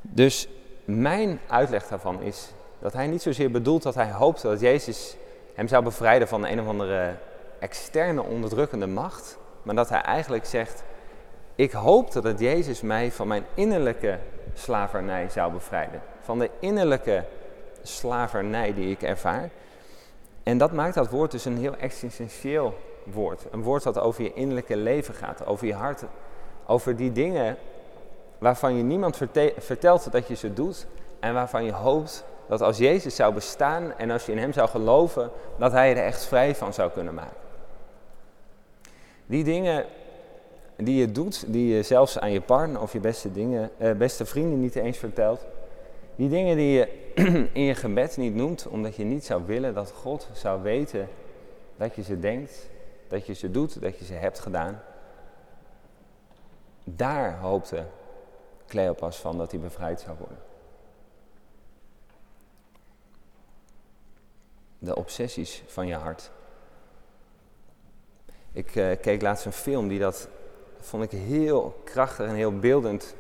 Dus 0.01 0.49
mijn 0.85 1.41
uitleg 1.49 1.89
daarvan 1.89 2.23
is 2.23 2.53
dat 2.79 2.93
hij 2.93 3.07
niet 3.07 3.23
zozeer 3.23 3.51
bedoelt 3.51 3.83
dat 3.83 3.95
hij 3.95 4.11
hoopt 4.11 4.43
dat 4.43 4.61
Jezus 4.61 5.17
hem 5.55 5.69
zou 5.69 5.85
bevrijden 5.85 6.29
van 6.29 6.47
een 6.47 6.61
of 6.61 6.67
andere 6.67 7.15
externe 7.59 8.23
onderdrukkende 8.23 8.87
macht. 8.87 9.39
Maar 9.67 9.75
dat 9.75 9.89
hij 9.89 10.01
eigenlijk 10.01 10.45
zegt, 10.45 10.85
ik 11.55 11.73
hoop 11.73 12.13
dat 12.13 12.41
Jezus 12.41 12.81
mij 12.81 13.13
van 13.13 13.29
mijn 13.29 13.45
innerlijke 13.55 14.19
slavernij 14.55 15.29
zou 15.29 15.53
bevrijden. 15.53 16.03
Van 16.21 16.39
de 16.39 16.51
innerlijke 16.59 17.25
slavernij 17.83 18.75
die 18.75 18.91
ik 18.91 19.03
ervaar. 19.03 19.51
En 20.43 20.59
dat 20.59 20.73
maakt 20.73 20.95
dat 20.95 21.11
woord 21.11 21.31
dus 21.31 21.45
een 21.45 21.59
heel 21.59 21.77
existentieel 21.77 22.75
woord. 23.05 23.47
Een 23.51 23.63
woord 23.63 23.83
dat 23.83 23.99
over 23.99 24.23
je 24.23 24.33
innerlijke 24.33 24.77
leven 24.77 25.15
gaat, 25.15 25.47
over 25.47 25.67
je 25.67 25.75
hart. 25.75 26.05
Over 26.67 26.97
die 26.97 27.13
dingen 27.13 27.57
waarvan 28.39 28.77
je 28.77 28.83
niemand 28.83 29.17
vertelt 29.59 30.13
dat 30.13 30.29
je 30.29 30.35
ze 30.35 30.53
doet. 30.53 30.87
En 31.21 31.35
waarvan 31.35 31.65
je 31.65 31.73
hoopt 31.73 32.25
dat 32.49 32.61
als 32.61 32.79
Jezus 32.79 33.17
zou 33.17 33.35
bestaan 33.35 33.93
en 33.97 34.11
als 34.11 34.27
je 34.27 34.33
in 34.33 34.39
Hem 34.39 34.53
zou 34.53 34.69
geloven, 34.69 35.31
dat 35.59 35.73
Hij 35.73 35.91
er 35.91 36.05
echt 36.05 36.25
vrij 36.25 36.55
van 36.55 36.75
zou 36.75 36.91
kunnen 36.91 37.15
maken. 37.15 37.45
Die 39.27 39.45
dingen 39.45 39.87
die 40.77 40.97
je 40.97 41.13
doet, 41.13 41.53
die 41.53 41.75
je 41.75 41.83
zelfs 41.83 42.19
aan 42.19 42.31
je 42.31 42.41
partner 42.41 42.81
of 42.81 42.93
je 42.93 43.01
beste, 43.01 43.33
dingen, 43.33 43.71
eh, 43.79 43.93
beste 43.93 44.27
vrienden 44.27 44.61
niet 44.61 44.77
eens 44.77 44.99
vertelt. 44.99 45.47
Die 46.17 46.29
dingen 46.29 46.57
die 46.57 46.73
je 46.73 46.89
in 47.53 47.63
je 47.63 47.75
gebed 47.75 48.17
niet 48.17 48.35
noemt, 48.35 48.67
omdat 48.67 48.97
je 48.97 49.05
niet 49.05 49.25
zou 49.25 49.47
willen 49.47 49.75
dat 49.75 49.91
God 49.91 50.29
zou 50.33 50.63
weten 50.63 51.09
dat 51.77 51.95
je 51.95 52.03
ze 52.03 52.19
denkt, 52.19 52.69
dat 53.09 53.27
je 53.27 53.33
ze 53.33 53.51
doet, 53.51 53.81
dat 53.81 53.99
je 53.99 54.05
ze 54.05 54.15
hebt 54.15 54.39
gedaan. 54.39 54.83
Daar 56.85 57.39
hoopte 57.39 57.87
Cleopas 58.67 59.17
van 59.17 59.39
dat 59.39 59.51
hij 59.51 59.61
bevrijd 59.61 60.01
zou 60.01 60.17
worden. 60.19 60.39
De 64.79 64.97
obsessies 64.97 65.63
van 65.67 65.87
je 65.87 65.95
hart. 65.95 66.31
Ik 68.57 68.75
uh, 68.75 68.87
keek 69.01 69.23
laatst 69.23 69.45
een 69.45 69.53
film 69.53 69.89
die 69.89 69.99
dat, 69.99 70.29
vond 70.81 71.03
ik 71.03 71.11
heel 71.11 71.81
krachtig 71.85 72.27
en 72.27 72.35
heel 72.35 72.59
beeldend 72.59 73.15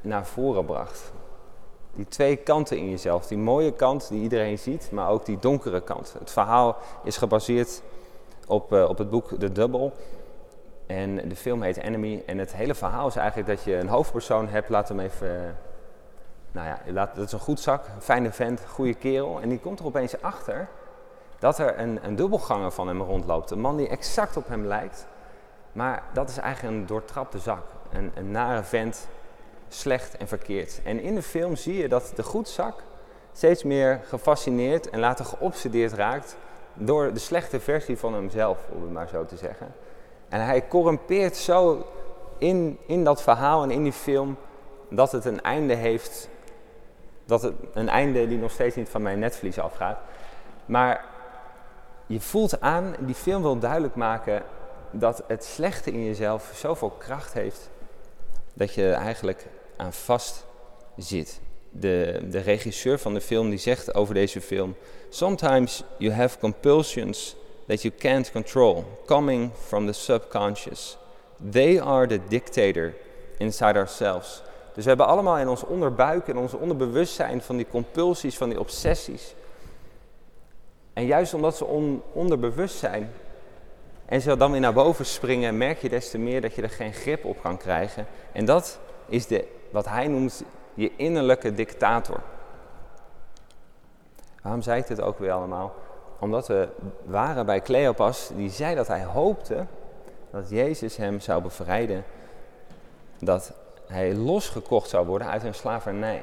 naar 0.00 0.26
voren 0.26 0.64
bracht. 0.64 1.12
Die 1.94 2.08
twee 2.08 2.36
kanten 2.36 2.76
in 2.76 2.90
jezelf. 2.90 3.26
Die 3.26 3.38
mooie 3.38 3.72
kant 3.72 4.08
die 4.08 4.22
iedereen 4.22 4.58
ziet, 4.58 4.90
maar 4.90 5.08
ook 5.08 5.26
die 5.26 5.38
donkere 5.38 5.80
kant. 5.80 6.14
Het 6.18 6.30
verhaal 6.30 6.76
is 7.04 7.16
gebaseerd 7.16 7.82
op, 8.46 8.72
uh, 8.72 8.88
op 8.88 8.98
het 8.98 9.10
boek 9.10 9.28
The 9.38 9.52
Double. 9.52 9.92
En 10.86 11.28
de 11.28 11.36
film 11.36 11.62
heet 11.62 11.76
Enemy. 11.76 12.22
En 12.26 12.38
het 12.38 12.54
hele 12.54 12.74
verhaal 12.74 13.06
is 13.06 13.16
eigenlijk 13.16 13.48
dat 13.48 13.64
je 13.64 13.74
een 13.76 13.88
hoofdpersoon 13.88 14.48
hebt. 14.48 14.68
Laat 14.68 14.88
hem 14.88 15.00
even. 15.00 15.56
Nou 16.52 16.66
ja, 16.66 16.92
laat, 16.92 17.14
dat 17.14 17.26
is 17.26 17.32
een 17.32 17.38
goed 17.38 17.60
zak, 17.60 17.84
fijne 17.98 18.32
vent, 18.32 18.60
goede 18.68 18.94
kerel. 18.94 19.40
En 19.40 19.48
die 19.48 19.58
komt 19.58 19.78
er 19.78 19.86
opeens 19.86 20.22
achter 20.22 20.68
dat 21.44 21.58
er 21.58 21.78
een, 21.78 21.98
een 22.02 22.16
dubbelganger 22.16 22.70
van 22.70 22.88
hem 22.88 23.02
rondloopt. 23.02 23.50
Een 23.50 23.60
man 23.60 23.76
die 23.76 23.88
exact 23.88 24.36
op 24.36 24.48
hem 24.48 24.66
lijkt. 24.66 25.06
Maar 25.72 26.02
dat 26.12 26.28
is 26.28 26.36
eigenlijk 26.36 26.74
een 26.74 26.86
doortrapte 26.86 27.38
zak. 27.38 27.62
Een, 27.92 28.12
een 28.14 28.30
nare 28.30 28.62
vent, 28.62 29.08
slecht 29.68 30.16
en 30.16 30.28
verkeerd. 30.28 30.80
En 30.84 31.00
in 31.00 31.14
de 31.14 31.22
film 31.22 31.56
zie 31.56 31.76
je 31.76 31.88
dat 31.88 32.12
de 32.14 32.22
goedzak 32.22 32.82
steeds 33.32 33.62
meer 33.62 34.00
gefascineerd 34.08 34.90
en 34.90 35.00
later 35.00 35.24
geobsedeerd 35.24 35.92
raakt 35.92 36.36
door 36.74 37.12
de 37.12 37.18
slechte 37.18 37.60
versie 37.60 37.98
van 37.98 38.14
hemzelf, 38.14 38.58
om 38.74 38.82
het 38.82 38.92
maar 38.92 39.08
zo 39.08 39.24
te 39.24 39.36
zeggen. 39.36 39.74
En 40.28 40.44
hij 40.44 40.68
corrumpeert 40.68 41.36
zo 41.36 41.86
in, 42.38 42.78
in 42.86 43.04
dat 43.04 43.22
verhaal 43.22 43.62
en 43.62 43.70
in 43.70 43.82
die 43.82 43.92
film 43.92 44.36
dat 44.90 45.12
het 45.12 45.24
een 45.24 45.42
einde 45.42 45.74
heeft. 45.74 46.28
Dat 47.24 47.42
het 47.42 47.54
een 47.74 47.88
einde 47.88 48.28
die 48.28 48.38
nog 48.38 48.50
steeds 48.50 48.76
niet 48.76 48.88
van 48.88 49.02
mijn 49.02 49.18
netvlies 49.18 49.58
afgaat. 49.58 49.98
Maar 50.66 51.12
je 52.06 52.20
voelt 52.20 52.60
aan, 52.60 52.94
die 52.98 53.14
film 53.14 53.42
wil 53.42 53.58
duidelijk 53.58 53.94
maken 53.94 54.42
dat 54.90 55.24
het 55.26 55.44
slechte 55.44 55.90
in 55.90 56.04
jezelf 56.04 56.52
zoveel 56.54 56.90
kracht 56.90 57.32
heeft 57.32 57.70
dat 58.54 58.74
je 58.74 58.90
eigenlijk 58.90 59.46
aan 59.76 59.92
vast 59.92 60.44
zit. 60.96 61.40
De, 61.70 62.20
de 62.30 62.38
regisseur 62.38 62.98
van 62.98 63.14
de 63.14 63.20
film 63.20 63.50
die 63.50 63.58
zegt 63.58 63.94
over 63.94 64.14
deze 64.14 64.40
film: 64.40 64.74
Sometimes 65.08 65.82
you 65.98 66.12
have 66.12 66.38
compulsions 66.38 67.36
that 67.66 67.82
you 67.82 67.94
can't 67.98 68.32
control, 68.32 68.84
coming 69.06 69.50
from 69.66 69.86
the 69.86 69.92
subconscious. 69.92 70.96
They 71.50 71.82
are 71.82 72.06
the 72.06 72.20
dictator 72.28 72.94
inside 73.38 73.78
ourselves. 73.78 74.42
Dus 74.74 74.82
we 74.82 74.88
hebben 74.88 75.06
allemaal 75.06 75.38
in 75.38 75.48
ons 75.48 75.64
onderbuik, 75.64 76.26
in 76.26 76.36
ons 76.36 76.54
onderbewustzijn 76.54 77.42
van 77.42 77.56
die 77.56 77.66
compulsies, 77.70 78.36
van 78.36 78.48
die 78.48 78.60
obsessies. 78.60 79.34
En 80.94 81.06
juist 81.06 81.34
omdat 81.34 81.56
ze 81.56 81.64
on, 81.64 82.02
onderbewust 82.12 82.76
zijn 82.76 83.10
en 84.04 84.20
ze 84.20 84.36
dan 84.36 84.50
weer 84.50 84.60
naar 84.60 84.72
boven 84.72 85.06
springen, 85.06 85.56
merk 85.56 85.78
je 85.78 85.88
des 85.88 86.10
te 86.10 86.18
meer 86.18 86.40
dat 86.40 86.54
je 86.54 86.62
er 86.62 86.70
geen 86.70 86.92
grip 86.92 87.24
op 87.24 87.40
kan 87.42 87.56
krijgen. 87.56 88.06
En 88.32 88.44
dat 88.44 88.78
is 89.06 89.26
de, 89.26 89.48
wat 89.70 89.88
hij 89.88 90.08
noemt 90.08 90.42
je 90.74 90.92
innerlijke 90.96 91.54
dictator. 91.54 92.20
Waarom 94.42 94.62
zei 94.62 94.80
ik 94.80 94.86
dit 94.86 95.00
ook 95.00 95.18
weer 95.18 95.32
allemaal? 95.32 95.74
Omdat 96.18 96.46
we 96.46 96.68
waren 97.04 97.46
bij 97.46 97.60
Cleopas, 97.60 98.30
die 98.36 98.50
zei 98.50 98.74
dat 98.74 98.86
hij 98.86 99.04
hoopte 99.04 99.66
dat 100.30 100.50
Jezus 100.50 100.96
hem 100.96 101.20
zou 101.20 101.42
bevrijden. 101.42 102.04
Dat 103.18 103.52
hij 103.86 104.14
losgekocht 104.14 104.88
zou 104.88 105.06
worden 105.06 105.28
uit 105.28 105.44
een 105.44 105.54
slavernij. 105.54 106.22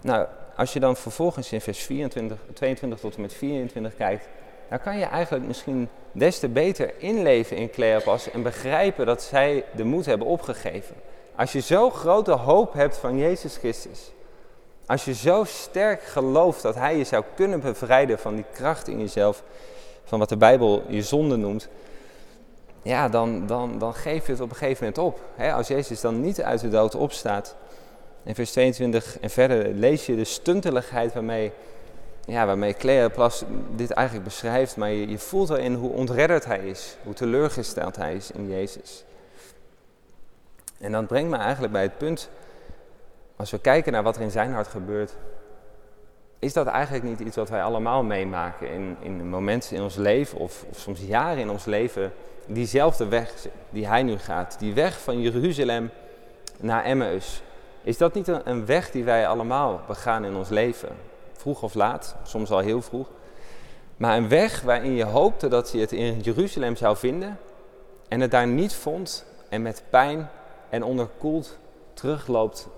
Nou, 0.00 0.26
als 0.58 0.72
je 0.72 0.80
dan 0.80 0.96
vervolgens 0.96 1.52
in 1.52 1.60
vers 1.60 1.78
24, 1.78 2.38
22 2.52 3.00
tot 3.00 3.14
en 3.14 3.20
met 3.20 3.34
24 3.34 3.96
kijkt, 3.96 4.28
dan 4.68 4.80
kan 4.80 4.98
je 4.98 5.04
eigenlijk 5.04 5.46
misschien 5.46 5.88
des 6.12 6.38
te 6.38 6.48
beter 6.48 6.92
inleven 6.98 7.56
in 7.56 7.70
Cleopas 7.70 8.30
en 8.30 8.42
begrijpen 8.42 9.06
dat 9.06 9.22
zij 9.22 9.64
de 9.76 9.84
moed 9.84 10.06
hebben 10.06 10.26
opgegeven. 10.26 10.94
Als 11.36 11.52
je 11.52 11.60
zo 11.60 11.90
grote 11.90 12.32
hoop 12.32 12.72
hebt 12.72 12.96
van 12.96 13.18
Jezus 13.18 13.56
Christus, 13.56 14.12
als 14.86 15.04
je 15.04 15.14
zo 15.14 15.44
sterk 15.44 16.02
gelooft 16.02 16.62
dat 16.62 16.74
Hij 16.74 16.96
je 16.96 17.04
zou 17.04 17.24
kunnen 17.34 17.60
bevrijden 17.60 18.18
van 18.18 18.34
die 18.34 18.44
kracht 18.52 18.88
in 18.88 18.98
jezelf, 18.98 19.42
van 20.04 20.18
wat 20.18 20.28
de 20.28 20.36
Bijbel 20.36 20.82
je 20.88 21.02
zonde 21.02 21.36
noemt, 21.36 21.68
ja, 22.82 23.08
dan, 23.08 23.46
dan, 23.46 23.78
dan 23.78 23.94
geef 23.94 24.26
je 24.26 24.32
het 24.32 24.40
op 24.40 24.50
een 24.50 24.56
gegeven 24.56 24.86
moment 24.86 24.98
op. 24.98 25.20
als 25.54 25.68
Jezus 25.68 26.00
dan 26.00 26.20
niet 26.20 26.42
uit 26.42 26.60
de 26.60 26.68
dood 26.68 26.94
opstaat, 26.94 27.56
in 28.28 28.34
vers 28.34 28.50
22 28.50 29.18
en 29.20 29.30
verder 29.30 29.74
lees 29.74 30.06
je 30.06 30.16
de 30.16 30.24
stunteligheid 30.24 31.12
waarmee, 31.12 31.52
ja, 32.24 32.46
waarmee 32.46 32.74
Cleopas 32.74 33.44
dit 33.76 33.90
eigenlijk 33.90 34.26
beschrijft. 34.28 34.76
Maar 34.76 34.90
je, 34.90 35.08
je 35.08 35.18
voelt 35.18 35.50
erin 35.50 35.74
hoe 35.74 35.90
ontredderd 35.90 36.44
hij 36.44 36.58
is, 36.58 36.96
hoe 37.02 37.14
teleurgesteld 37.14 37.96
hij 37.96 38.14
is 38.14 38.30
in 38.30 38.48
Jezus. 38.48 39.04
En 40.78 40.92
dat 40.92 41.06
brengt 41.06 41.30
me 41.30 41.36
eigenlijk 41.36 41.72
bij 41.72 41.82
het 41.82 41.98
punt, 41.98 42.30
als 43.36 43.50
we 43.50 43.58
kijken 43.58 43.92
naar 43.92 44.02
wat 44.02 44.16
er 44.16 44.22
in 44.22 44.30
zijn 44.30 44.52
hart 44.52 44.68
gebeurt, 44.68 45.12
is 46.38 46.52
dat 46.52 46.66
eigenlijk 46.66 47.04
niet 47.04 47.20
iets 47.20 47.36
wat 47.36 47.48
wij 47.48 47.62
allemaal 47.62 48.02
meemaken 48.02 48.70
in, 48.70 48.96
in 49.00 49.28
momenten 49.28 49.76
in 49.76 49.82
ons 49.82 49.96
leven 49.96 50.38
of, 50.38 50.64
of 50.70 50.78
soms 50.78 51.00
jaren 51.00 51.38
in 51.38 51.50
ons 51.50 51.64
leven, 51.64 52.12
diezelfde 52.46 53.08
weg 53.08 53.32
die 53.70 53.86
hij 53.86 54.02
nu 54.02 54.18
gaat, 54.18 54.58
die 54.58 54.74
weg 54.74 55.00
van 55.00 55.20
Jeruzalem 55.20 55.90
naar 56.60 56.84
Emmaus. 56.84 57.42
Is 57.88 57.98
dat 57.98 58.14
niet 58.14 58.28
een, 58.28 58.66
weg 58.66 58.90
die 58.90 59.04
wij 59.04 59.28
allemaal 59.28 59.80
begaan 59.86 60.24
in 60.24 60.36
ons 60.36 60.48
leven? 60.48 60.88
Vroeg 61.32 61.62
of 61.62 61.74
laat, 61.74 62.16
soms 62.22 62.50
al 62.50 62.58
heel 62.58 62.82
vroeg. 62.82 63.08
Maar 63.96 64.16
een 64.16 64.28
weg 64.28 64.60
waarin 64.60 64.94
je 64.94 65.04
hoopte 65.04 65.48
dat 65.48 65.72
je 65.72 65.80
het 65.80 65.92
in 65.92 66.20
Jeruzalem 66.20 66.76
zou 66.76 66.96
vinden 66.96 67.38
en 68.08 68.20
het 68.20 68.30
daar 68.30 68.46
niet 68.46 68.74
vond 68.74 69.26
en 69.48 69.62
met 69.62 69.82
pijn 69.90 70.30
en 70.68 70.82
onderkoeld 70.82 71.58
terugloopt 71.94 72.68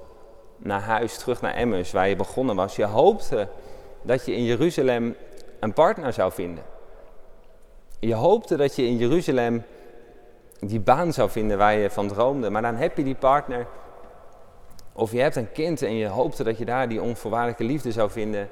naar 0.57 0.81
huis, 0.81 1.19
terug 1.19 1.41
naar 1.41 1.55
Emmaus, 1.55 1.93
waar 1.93 2.09
je 2.09 2.17
begonnen 2.17 2.57
was. 2.57 2.77
Je 2.77 2.87
hoopte 2.87 3.49
dat 4.03 4.27
je 4.27 4.35
in 4.35 4.45
Jeruzalem 4.45 5.17
een 5.61 5.73
partner 5.73 6.13
zou 6.13 6.33
vinden. 6.33 6.65
Je 7.99 8.15
hoopte 8.15 8.57
dat 8.57 8.77
je 8.77 8.87
in 8.87 8.97
Jeruzalem 8.97 9.65
die 10.61 10.81
baan 10.81 11.13
zou 11.13 11.31
vinden 11.31 11.59
waar 11.59 11.75
je 11.75 11.91
van 11.91 12.09
droomde, 12.09 12.51
maar 12.51 12.63
dan 12.63 12.75
heb 12.75 12.97
je 12.97 13.05
die 13.05 13.15
partner 13.15 13.67
of 14.93 15.13
je 15.13 15.21
hebt 15.21 15.37
een 15.37 15.53
kind 15.53 15.83
en 15.83 15.95
je 15.95 16.07
hoopte 16.07 16.45
dat 16.45 16.59
je 16.59 16.65
daar 16.65 16.89
die 16.89 17.03
onvoorwaardelijke 17.03 17.65
liefde 17.65 17.93
zou 17.93 18.11
vinden. 18.11 18.49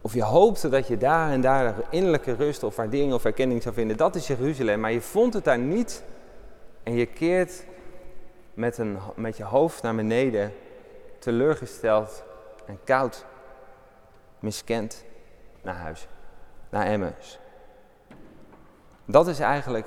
Of 0.00 0.14
je 0.14 0.22
hoopte 0.22 0.68
dat 0.68 0.86
je 0.86 0.96
daar 0.96 1.30
en 1.30 1.40
daar 1.40 1.74
innerlijke 1.90 2.34
rust 2.34 2.62
of 2.62 2.76
waardering 2.76 3.12
of 3.12 3.24
erkenning 3.24 3.62
zou 3.62 3.74
vinden. 3.74 3.96
Dat 3.96 4.14
is 4.14 4.26
Jeruzalem. 4.26 4.80
Maar 4.80 4.92
je 4.92 5.00
vond 5.00 5.34
het 5.34 5.44
daar 5.44 5.58
niet. 5.58 6.02
En 6.82 6.94
je 6.94 7.06
keert 7.06 7.64
met, 8.54 8.78
een, 8.78 8.98
met 9.16 9.36
je 9.36 9.44
hoofd 9.44 9.82
naar 9.82 9.94
beneden 9.94 10.52
teleurgesteld 11.18 12.24
en 12.66 12.78
koud, 12.84 13.24
miskend 14.38 15.04
naar 15.62 15.74
huis, 15.74 16.08
naar 16.68 16.86
Emmaus. 16.86 17.38
Dat 19.04 19.28
is 19.28 19.40
eigenlijk 19.40 19.86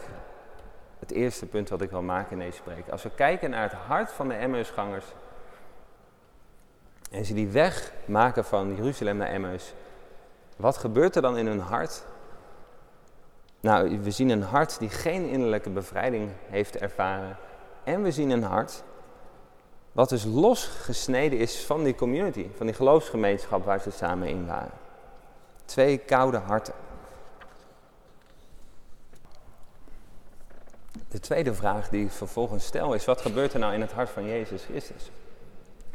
het 0.99 1.11
eerste 1.11 1.45
punt 1.45 1.69
wat 1.69 1.81
ik 1.81 1.89
wil 1.89 2.01
maken 2.01 2.31
in 2.31 2.45
deze 2.45 2.57
spreek. 2.57 2.89
Als 2.89 3.03
we 3.03 3.09
kijken 3.15 3.49
naar 3.49 3.63
het 3.63 3.79
hart 3.79 4.11
van 4.11 4.27
de 4.27 4.33
Emmausgangers 4.33 5.05
en 7.13 7.25
ze 7.25 7.33
die 7.33 7.47
weg 7.47 7.93
maken 8.05 8.45
van 8.45 8.75
Jeruzalem 8.75 9.17
naar 9.17 9.27
Emmaus, 9.27 9.73
wat 10.55 10.77
gebeurt 10.77 11.15
er 11.15 11.21
dan 11.21 11.37
in 11.37 11.47
hun 11.47 11.59
hart? 11.59 12.03
Nou, 13.59 13.99
we 13.99 14.11
zien 14.11 14.29
een 14.29 14.41
hart 14.41 14.79
die 14.79 14.89
geen 14.89 15.29
innerlijke 15.29 15.69
bevrijding 15.69 16.31
heeft 16.49 16.77
ervaren. 16.77 17.37
En 17.83 18.03
we 18.03 18.11
zien 18.11 18.29
een 18.29 18.43
hart 18.43 18.83
wat 19.91 20.09
dus 20.09 20.23
losgesneden 20.23 21.39
is 21.39 21.65
van 21.65 21.83
die 21.83 21.95
community, 21.95 22.47
van 22.57 22.65
die 22.65 22.75
geloofsgemeenschap 22.75 23.65
waar 23.65 23.81
ze 23.81 23.91
samen 23.91 24.27
in 24.27 24.45
waren. 24.45 24.71
Twee 25.65 25.97
koude 25.97 26.37
harten. 26.37 26.73
De 31.09 31.19
tweede 31.19 31.53
vraag 31.53 31.89
die 31.89 32.05
ik 32.05 32.11
vervolgens 32.11 32.65
stel 32.65 32.93
is, 32.93 33.05
wat 33.05 33.21
gebeurt 33.21 33.53
er 33.53 33.59
nou 33.59 33.73
in 33.73 33.81
het 33.81 33.91
hart 33.91 34.09
van 34.09 34.25
Jezus 34.25 34.63
Christus? 34.63 35.11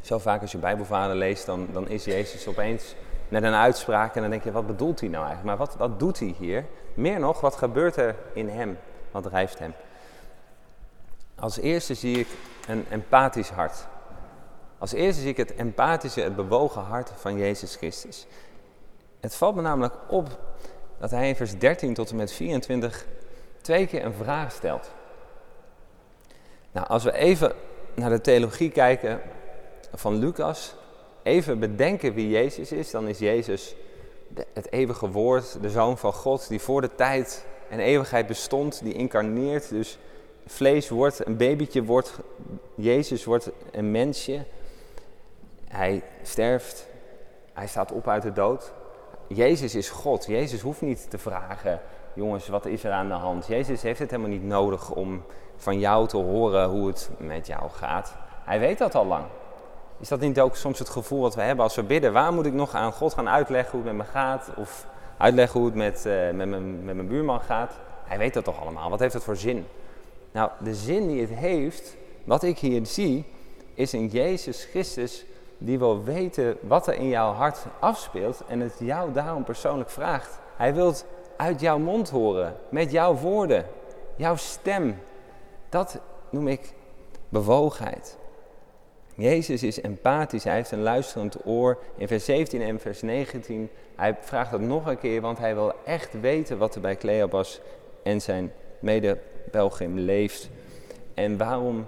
Zo 0.08 0.18
vaak 0.18 0.40
als 0.40 0.52
je 0.52 0.58
Bijbelvader 0.58 1.16
leest, 1.16 1.46
dan, 1.46 1.68
dan 1.72 1.88
is 1.88 2.04
Jezus 2.04 2.46
opeens 2.46 2.94
met 3.28 3.42
een 3.42 3.54
uitspraak 3.54 4.14
en 4.14 4.20
dan 4.20 4.30
denk 4.30 4.44
je, 4.44 4.52
wat 4.52 4.66
bedoelt 4.66 5.00
hij 5.00 5.08
nou 5.08 5.26
eigenlijk? 5.26 5.56
Maar 5.56 5.66
wat, 5.66 5.76
wat 5.76 5.98
doet 5.98 6.18
hij 6.18 6.34
hier? 6.38 6.64
Meer 6.94 7.20
nog, 7.20 7.40
wat 7.40 7.56
gebeurt 7.56 7.96
er 7.96 8.14
in 8.32 8.48
hem? 8.48 8.78
Wat 9.10 9.22
drijft 9.22 9.58
hem? 9.58 9.74
Als 11.34 11.58
eerste 11.58 11.94
zie 11.94 12.18
ik 12.18 12.26
een 12.68 12.86
empathisch 12.90 13.48
hart. 13.48 13.86
Als 14.78 14.92
eerste 14.92 15.20
zie 15.20 15.30
ik 15.30 15.36
het 15.36 15.54
empathische, 15.54 16.20
het 16.20 16.36
bewogen 16.36 16.82
hart 16.82 17.12
van 17.16 17.38
Jezus 17.38 17.76
Christus. 17.76 18.26
Het 19.20 19.34
valt 19.34 19.54
me 19.54 19.62
namelijk 19.62 19.94
op 20.06 20.38
dat 20.98 21.10
hij 21.10 21.28
in 21.28 21.36
vers 21.36 21.58
13 21.58 21.94
tot 21.94 22.10
en 22.10 22.16
met 22.16 22.32
24 22.32 23.06
twee 23.60 23.86
keer 23.86 24.04
een 24.04 24.14
vraag 24.14 24.52
stelt. 24.52 24.90
Nou, 26.72 26.86
als 26.86 27.04
we 27.04 27.12
even 27.12 27.52
naar 27.94 28.10
de 28.10 28.20
theologie 28.20 28.70
kijken 28.70 29.20
van 29.92 30.14
Lucas, 30.14 30.74
even 31.22 31.58
bedenken 31.58 32.14
wie 32.14 32.28
Jezus 32.28 32.72
is, 32.72 32.90
dan 32.90 33.08
is 33.08 33.18
Jezus 33.18 33.74
het 34.52 34.72
eeuwige 34.72 35.10
woord, 35.10 35.62
de 35.62 35.70
zoon 35.70 35.98
van 35.98 36.12
God, 36.12 36.48
die 36.48 36.60
voor 36.60 36.80
de 36.80 36.94
tijd 36.94 37.46
en 37.68 37.78
eeuwigheid 37.78 38.26
bestond, 38.26 38.80
die 38.82 38.94
incarneert, 38.94 39.68
dus 39.68 39.98
vlees 40.46 40.88
wordt, 40.88 41.26
een 41.26 41.36
babytje 41.36 41.84
wordt, 41.84 42.18
Jezus 42.74 43.24
wordt 43.24 43.50
een 43.72 43.90
mensje. 43.90 44.44
Hij 45.64 46.02
sterft, 46.22 46.88
hij 47.52 47.66
staat 47.66 47.92
op 47.92 48.08
uit 48.08 48.22
de 48.22 48.32
dood. 48.32 48.72
Jezus 49.26 49.74
is 49.74 49.90
God. 49.90 50.26
Jezus 50.26 50.60
hoeft 50.60 50.80
niet 50.80 51.10
te 51.10 51.18
vragen, 51.18 51.80
jongens, 52.14 52.48
wat 52.48 52.66
is 52.66 52.84
er 52.84 52.92
aan 52.92 53.08
de 53.08 53.14
hand? 53.14 53.46
Jezus 53.46 53.82
heeft 53.82 53.98
het 53.98 54.10
helemaal 54.10 54.30
niet 54.30 54.44
nodig 54.44 54.90
om 54.90 55.22
van 55.56 55.78
jou 55.78 56.08
te 56.08 56.16
horen 56.16 56.68
hoe 56.68 56.86
het 56.86 57.10
met 57.18 57.46
jou 57.46 57.70
gaat. 57.70 58.16
Hij 58.44 58.60
weet 58.60 58.78
dat 58.78 58.94
al 58.94 59.06
lang. 59.06 59.24
Is 60.00 60.08
dat 60.08 60.20
niet 60.20 60.40
ook 60.40 60.56
soms 60.56 60.78
het 60.78 60.88
gevoel 60.88 61.20
wat 61.20 61.34
we 61.34 61.42
hebben 61.42 61.64
als 61.64 61.74
we 61.74 61.82
bidden? 61.82 62.12
Waar 62.12 62.32
moet 62.32 62.46
ik 62.46 62.52
nog 62.52 62.74
aan 62.74 62.92
God 62.92 63.14
gaan 63.14 63.28
uitleggen 63.28 63.70
hoe 63.78 63.88
het 63.88 63.96
met 63.96 64.06
me 64.06 64.12
gaat? 64.12 64.48
Of 64.56 64.86
uitleggen 65.16 65.60
hoe 65.60 65.68
het 65.68 65.78
met, 65.78 66.04
uh, 66.06 66.30
met, 66.30 66.48
mijn, 66.48 66.84
met 66.84 66.94
mijn 66.94 67.08
buurman 67.08 67.40
gaat? 67.40 67.72
Hij 68.04 68.18
weet 68.18 68.34
dat 68.34 68.44
toch 68.44 68.60
allemaal. 68.60 68.90
Wat 68.90 69.00
heeft 69.00 69.14
het 69.14 69.24
voor 69.24 69.36
zin? 69.36 69.66
Nou, 70.32 70.50
de 70.58 70.74
zin 70.74 71.06
die 71.06 71.20
het 71.20 71.30
heeft, 71.30 71.96
wat 72.24 72.42
ik 72.42 72.58
hier 72.58 72.86
zie, 72.86 73.24
is 73.74 73.94
in 73.94 74.06
Jezus 74.06 74.64
Christus 74.64 75.24
die 75.58 75.78
wil 75.78 76.04
weten 76.04 76.56
wat 76.60 76.86
er 76.86 76.94
in 76.94 77.08
jouw 77.08 77.32
hart 77.32 77.58
afspeelt 77.78 78.42
en 78.48 78.60
het 78.60 78.74
jou 78.78 79.12
daarom 79.12 79.44
persoonlijk 79.44 79.90
vraagt. 79.90 80.38
Hij 80.56 80.74
wil 80.74 80.94
uit 81.36 81.60
jouw 81.60 81.78
mond 81.78 82.10
horen, 82.10 82.56
met 82.68 82.90
jouw 82.90 83.14
woorden, 83.14 83.66
jouw 84.16 84.36
stem. 84.36 84.98
Dat 85.68 86.00
noem 86.30 86.48
ik 86.48 86.74
bewogenheid. 87.28 88.17
Jezus 89.20 89.62
is 89.62 89.80
empathisch, 89.80 90.44
hij 90.44 90.54
heeft 90.54 90.70
een 90.70 90.82
luisterend 90.82 91.46
oor. 91.46 91.78
In 91.96 92.08
vers 92.08 92.24
17 92.24 92.62
en 92.62 92.80
vers 92.80 93.02
19, 93.02 93.70
hij 93.96 94.16
vraagt 94.20 94.50
dat 94.50 94.60
nog 94.60 94.86
een 94.86 94.98
keer, 94.98 95.20
want 95.20 95.38
hij 95.38 95.54
wil 95.54 95.72
echt 95.84 96.20
weten 96.20 96.58
wat 96.58 96.74
er 96.74 96.80
bij 96.80 96.96
Cleopas 96.96 97.60
en 98.02 98.20
zijn 98.20 98.52
mede-Belgim 98.80 99.98
leeft. 99.98 100.48
En 101.14 101.36
waarom, 101.36 101.86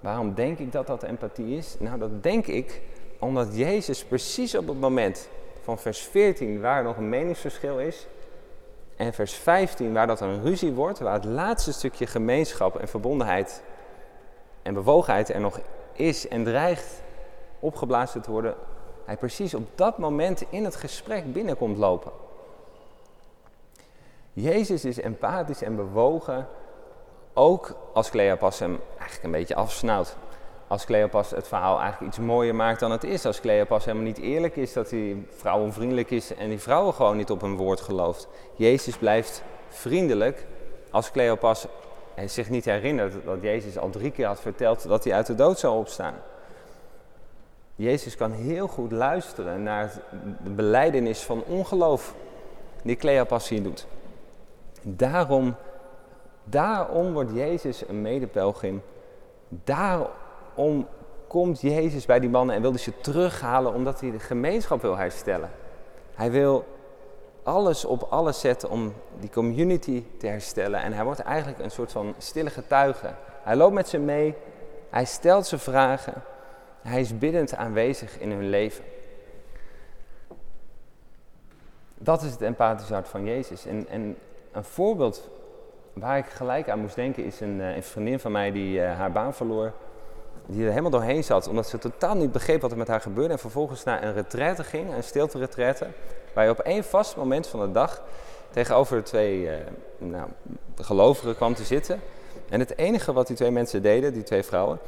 waarom 0.00 0.34
denk 0.34 0.58
ik 0.58 0.72
dat 0.72 0.86
dat 0.86 1.02
empathie 1.02 1.56
is? 1.56 1.76
Nou, 1.78 1.98
dat 1.98 2.22
denk 2.22 2.46
ik 2.46 2.80
omdat 3.18 3.56
Jezus 3.56 4.04
precies 4.04 4.54
op 4.54 4.68
het 4.68 4.80
moment 4.80 5.28
van 5.62 5.78
vers 5.78 6.00
14, 6.00 6.60
waar 6.60 6.82
nog 6.82 6.96
een 6.96 7.08
meningsverschil 7.08 7.80
is, 7.80 8.06
en 8.96 9.12
vers 9.12 9.34
15, 9.34 9.92
waar 9.92 10.06
dat 10.06 10.20
een 10.20 10.42
ruzie 10.42 10.72
wordt, 10.72 10.98
waar 10.98 11.14
het 11.14 11.24
laatste 11.24 11.72
stukje 11.72 12.06
gemeenschap 12.06 12.76
en 12.76 12.88
verbondenheid 12.88 13.62
en 14.62 14.74
bewogenheid 14.74 15.28
er 15.28 15.40
nog 15.40 15.60
is 15.96 16.28
en 16.28 16.44
dreigt 16.44 17.02
opgeblazen 17.60 18.22
te 18.22 18.30
worden, 18.30 18.54
hij 19.04 19.16
precies 19.16 19.54
op 19.54 19.68
dat 19.74 19.98
moment 19.98 20.44
in 20.50 20.64
het 20.64 20.76
gesprek 20.76 21.32
binnenkomt 21.32 21.76
lopen. 21.76 22.12
Jezus 24.32 24.84
is 24.84 25.00
empathisch 25.00 25.62
en 25.62 25.76
bewogen, 25.76 26.46
ook 27.32 27.76
als 27.92 28.10
Cleopas 28.10 28.58
hem 28.58 28.80
eigenlijk 28.98 29.22
een 29.22 29.30
beetje 29.30 29.54
afsnauwt. 29.54 30.16
Als 30.66 30.84
Cleopas 30.84 31.30
het 31.30 31.48
verhaal 31.48 31.80
eigenlijk 31.80 32.12
iets 32.12 32.26
mooier 32.26 32.54
maakt 32.54 32.80
dan 32.80 32.90
het 32.90 33.04
is. 33.04 33.26
Als 33.26 33.40
Cleopas 33.40 33.84
helemaal 33.84 34.06
niet 34.06 34.18
eerlijk 34.18 34.56
is, 34.56 34.72
dat 34.72 34.90
hij 34.90 35.26
vrouwenvriendelijk 35.30 36.10
is 36.10 36.34
en 36.34 36.48
die 36.48 36.60
vrouwen 36.60 36.94
gewoon 36.94 37.16
niet 37.16 37.30
op 37.30 37.40
hun 37.40 37.56
woord 37.56 37.80
gelooft. 37.80 38.28
Jezus 38.54 38.96
blijft 38.96 39.42
vriendelijk 39.68 40.46
als 40.90 41.10
Cleopas 41.10 41.66
zich 42.26 42.50
niet 42.50 42.64
herinnert 42.64 43.14
dat 43.24 43.42
Jezus 43.42 43.78
al 43.78 43.90
drie 43.90 44.10
keer 44.10 44.26
had 44.26 44.40
verteld 44.40 44.88
dat 44.88 45.04
hij 45.04 45.12
uit 45.12 45.26
de 45.26 45.34
dood 45.34 45.58
zou 45.58 45.78
opstaan. 45.78 46.14
Jezus 47.76 48.16
kan 48.16 48.32
heel 48.32 48.66
goed 48.66 48.92
luisteren 48.92 49.62
naar 49.62 49.92
de 50.44 50.50
beleidenis 50.50 51.22
van 51.22 51.44
ongeloof 51.44 52.14
die 52.82 52.96
Cleopas 52.96 53.48
hier 53.48 53.62
doet. 53.62 53.86
Daarom, 54.82 55.54
daarom 56.44 57.12
wordt 57.12 57.30
Jezus 57.34 57.88
een 57.88 58.02
medepelgrim. 58.02 58.82
Daarom 59.48 60.86
komt 61.26 61.60
Jezus 61.60 62.06
bij 62.06 62.20
die 62.20 62.30
mannen 62.30 62.56
en 62.56 62.62
wil 62.62 62.78
ze 62.78 63.00
terughalen 63.00 63.74
omdat 63.74 64.00
hij 64.00 64.10
de 64.10 64.20
gemeenschap 64.20 64.82
wil 64.82 64.96
herstellen. 64.96 65.50
Hij 66.14 66.30
wil 66.30 66.64
alles 67.44 67.84
op 67.84 68.02
alles 68.02 68.40
zetten 68.40 68.70
om 68.70 68.92
die 69.20 69.30
community 69.30 70.04
te 70.18 70.26
herstellen. 70.26 70.80
En 70.80 70.92
hij 70.92 71.04
wordt 71.04 71.20
eigenlijk 71.20 71.58
een 71.58 71.70
soort 71.70 71.92
van 71.92 72.14
stille 72.18 72.50
getuige. 72.50 73.10
Hij 73.42 73.56
loopt 73.56 73.74
met 73.74 73.88
ze 73.88 73.98
mee, 73.98 74.34
hij 74.90 75.04
stelt 75.04 75.46
ze 75.46 75.58
vragen, 75.58 76.22
hij 76.82 77.00
is 77.00 77.18
biddend 77.18 77.54
aanwezig 77.54 78.18
in 78.18 78.30
hun 78.30 78.48
leven. 78.48 78.84
Dat 81.94 82.22
is 82.22 82.30
het 82.30 82.42
empathische 82.42 82.92
hart 82.92 83.08
van 83.08 83.24
Jezus. 83.24 83.66
En, 83.66 83.88
en 83.88 84.16
een 84.52 84.64
voorbeeld 84.64 85.30
waar 85.92 86.18
ik 86.18 86.26
gelijk 86.26 86.68
aan 86.68 86.80
moest 86.80 86.94
denken 86.94 87.24
is 87.24 87.40
een, 87.40 87.60
eh, 87.60 87.82
vriendin 87.82 88.18
van 88.18 88.32
mij 88.32 88.52
die 88.52 88.78
uh, 88.78 88.96
haar 88.96 89.12
baan 89.12 89.34
verloor. 89.34 89.72
Die 90.46 90.64
er 90.64 90.70
helemaal 90.70 90.90
doorheen 90.90 91.24
zat, 91.24 91.48
omdat 91.48 91.68
ze 91.68 91.78
totaal 91.78 92.14
niet 92.14 92.32
begreep 92.32 92.60
wat 92.60 92.70
er 92.70 92.76
met 92.76 92.88
haar 92.88 93.00
gebeurde. 93.00 93.32
En 93.32 93.38
vervolgens 93.38 93.84
naar 93.84 94.02
een 94.02 94.12
retraite 94.12 94.64
ging, 94.64 94.94
een 94.94 95.02
stilte 95.02 95.38
retraite. 95.38 95.86
Waar 96.34 96.44
je 96.44 96.50
op 96.50 96.58
één 96.58 96.84
vast 96.84 97.16
moment 97.16 97.46
van 97.46 97.60
de 97.60 97.72
dag 97.72 98.02
tegenover 98.50 99.04
twee 99.04 99.40
uh, 99.40 99.52
nou, 99.98 100.28
gelovigen 100.76 101.36
kwam 101.36 101.54
te 101.54 101.64
zitten. 101.64 102.00
En 102.48 102.60
het 102.60 102.78
enige 102.78 103.12
wat 103.12 103.26
die 103.26 103.36
twee 103.36 103.50
mensen 103.50 103.82
deden, 103.82 104.12
die 104.12 104.22
twee 104.22 104.42
vrouwen, 104.42 104.78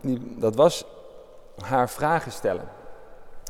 die, 0.00 0.34
dat 0.38 0.54
was 0.54 0.84
haar 1.64 1.90
vragen 1.90 2.32
stellen. 2.32 2.68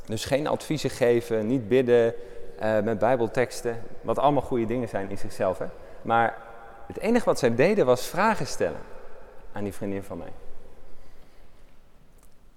Dus 0.07 0.25
geen 0.25 0.47
adviezen 0.47 0.91
geven, 0.91 1.47
niet 1.47 1.69
bidden 1.69 2.15
uh, 2.63 2.81
met 2.81 2.99
bijbelteksten, 2.99 3.83
wat 4.01 4.19
allemaal 4.19 4.43
goede 4.43 4.67
dingen 4.67 4.89
zijn 4.89 5.11
in 5.11 5.19
zichzelf. 5.19 5.59
Hè? 5.59 5.67
Maar 6.03 6.39
het 6.87 6.99
enige 6.99 7.25
wat 7.25 7.39
zij 7.39 7.55
deden 7.55 7.87
was 7.87 8.07
vragen 8.07 8.47
stellen 8.47 8.81
aan 9.53 9.65
die 9.65 9.73
vriendin 9.73 10.03
van 10.03 10.19
mij. 10.19 10.33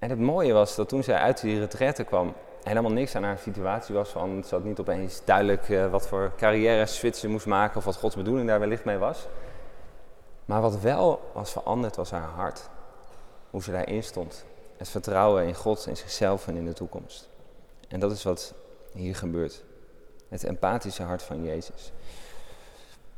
En 0.07 0.13
het 0.13 0.21
mooie 0.21 0.53
was 0.53 0.75
dat 0.75 0.89
toen 0.89 1.03
zij 1.03 1.15
uit 1.15 1.41
die 1.41 1.59
retraite 1.59 2.03
kwam, 2.03 2.33
helemaal 2.63 2.91
niks 2.91 3.15
aan 3.15 3.23
haar 3.23 3.37
situatie 3.37 3.95
was. 3.95 4.09
Van, 4.09 4.43
ze 4.43 4.55
had 4.55 4.63
niet 4.63 4.79
opeens 4.79 5.21
duidelijk 5.25 5.69
uh, 5.69 5.91
wat 5.91 6.07
voor 6.07 6.31
carrière 6.37 6.85
switch 6.85 7.17
ze 7.17 7.27
moest 7.27 7.45
maken 7.45 7.77
of 7.77 7.85
wat 7.85 7.95
Gods 7.95 8.15
bedoeling 8.15 8.47
daar 8.47 8.59
wellicht 8.59 8.85
mee 8.85 8.97
was. 8.97 9.27
Maar 10.45 10.61
wat 10.61 10.79
wel 10.79 11.31
was 11.33 11.51
veranderd 11.51 11.95
was 11.95 12.11
haar 12.11 12.29
hart. 12.35 12.69
Hoe 13.49 13.63
ze 13.63 13.71
daarin 13.71 14.03
stond. 14.03 14.45
Het 14.77 14.89
vertrouwen 14.89 15.45
in 15.47 15.55
God, 15.55 15.87
in 15.87 15.97
zichzelf 15.97 16.47
en 16.47 16.55
in 16.55 16.65
de 16.65 16.73
toekomst. 16.73 17.29
En 17.87 17.99
dat 17.99 18.11
is 18.11 18.23
wat 18.23 18.53
hier 18.93 19.15
gebeurt. 19.15 19.63
Het 20.29 20.43
empathische 20.43 21.03
hart 21.03 21.23
van 21.23 21.43
Jezus. 21.43 21.91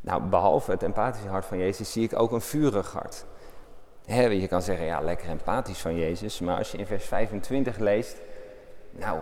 Nou, 0.01 0.21
behalve 0.23 0.71
het 0.71 0.83
empathische 0.83 1.29
hart 1.29 1.45
van 1.45 1.57
Jezus 1.57 1.91
zie 1.91 2.03
ik 2.03 2.19
ook 2.19 2.31
een 2.31 2.41
vurig 2.41 2.91
hart. 2.91 3.25
Je 4.15 4.47
kan 4.47 4.61
zeggen, 4.61 4.85
ja, 4.85 4.99
lekker 4.99 5.29
empathisch 5.29 5.79
van 5.79 5.95
Jezus. 5.95 6.39
Maar 6.39 6.57
als 6.57 6.71
je 6.71 6.77
in 6.77 6.85
vers 6.85 7.05
25 7.05 7.77
leest, 7.77 8.17
nou, 8.91 9.19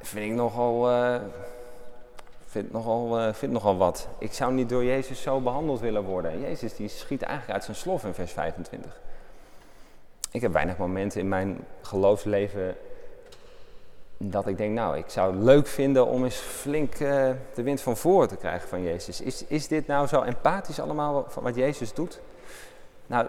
vind 0.00 0.30
ik 0.30 0.36
nogal, 0.36 0.90
uh, 0.90 1.20
vind 2.46 2.72
nogal, 2.72 3.20
uh, 3.20 3.32
vind 3.32 3.52
nogal 3.52 3.76
wat. 3.76 4.08
Ik 4.18 4.32
zou 4.32 4.52
niet 4.52 4.68
door 4.68 4.84
Jezus 4.84 5.22
zo 5.22 5.40
behandeld 5.40 5.80
willen 5.80 6.02
worden. 6.02 6.40
Jezus 6.40 6.76
die 6.76 6.88
schiet 6.88 7.22
eigenlijk 7.22 7.52
uit 7.52 7.64
zijn 7.64 7.76
slof 7.76 8.04
in 8.04 8.14
vers 8.14 8.32
25. 8.32 9.00
Ik 10.30 10.40
heb 10.40 10.52
weinig 10.52 10.76
momenten 10.76 11.20
in 11.20 11.28
mijn 11.28 11.64
geloofsleven 11.82 12.76
dat 14.16 14.46
ik 14.46 14.56
denk, 14.56 14.74
nou, 14.74 14.96
ik 14.96 15.10
zou 15.10 15.34
het 15.34 15.42
leuk 15.42 15.66
vinden 15.66 16.06
om 16.06 16.24
eens 16.24 16.36
flink 16.36 16.94
uh, 16.94 17.30
de 17.54 17.62
wind 17.62 17.80
van 17.80 17.96
voren 17.96 18.28
te 18.28 18.36
krijgen 18.36 18.68
van 18.68 18.82
Jezus. 18.82 19.20
Is, 19.20 19.44
is 19.46 19.68
dit 19.68 19.86
nou 19.86 20.06
zo 20.06 20.22
empathisch 20.22 20.80
allemaal 20.80 21.26
wat 21.40 21.54
Jezus 21.54 21.94
doet? 21.94 22.20
Nou, 23.06 23.26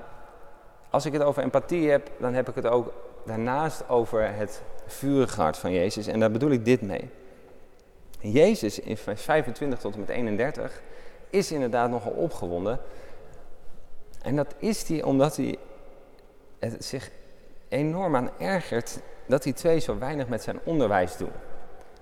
als 0.90 1.06
ik 1.06 1.14
het 1.14 1.22
over 1.22 1.44
empathie 1.44 1.90
heb, 1.90 2.12
dan 2.18 2.34
heb 2.34 2.50
ik 2.50 2.56
het 2.56 2.68
ook 2.68 2.94
daarnaast 3.26 3.90
over 3.90 4.36
het 4.36 4.62
vurige 4.86 5.42
hart 5.42 5.58
van 5.58 5.72
Jezus. 5.72 6.08
En 6.08 6.20
daar 6.20 6.32
bedoel 6.32 6.52
ik 6.52 6.66
dit 6.66 6.82
mee. 6.82 7.10
Jezus 8.20 8.80
in 8.80 8.98
vers 8.98 9.22
25 9.22 9.80
tot 9.80 9.94
en 9.94 10.00
met 10.00 10.10
31 10.10 10.82
is 11.30 11.52
inderdaad 11.52 11.90
nogal 11.90 12.12
opgewonden. 12.12 12.80
En 14.22 14.36
dat 14.36 14.56
is 14.58 14.88
hij 14.88 15.04
omdat 15.04 15.36
hij 15.36 15.56
het 16.60 16.86
zich 16.86 17.12
enorm 17.68 18.16
aan 18.16 18.30
ergert 18.38 19.00
dat 19.26 19.44
die 19.44 19.54
twee 19.54 19.80
zo 19.80 19.98
weinig 19.98 20.28
met 20.28 20.44
zijn 20.44 20.60
onderwijs 20.64 21.18
doen. 21.18 21.32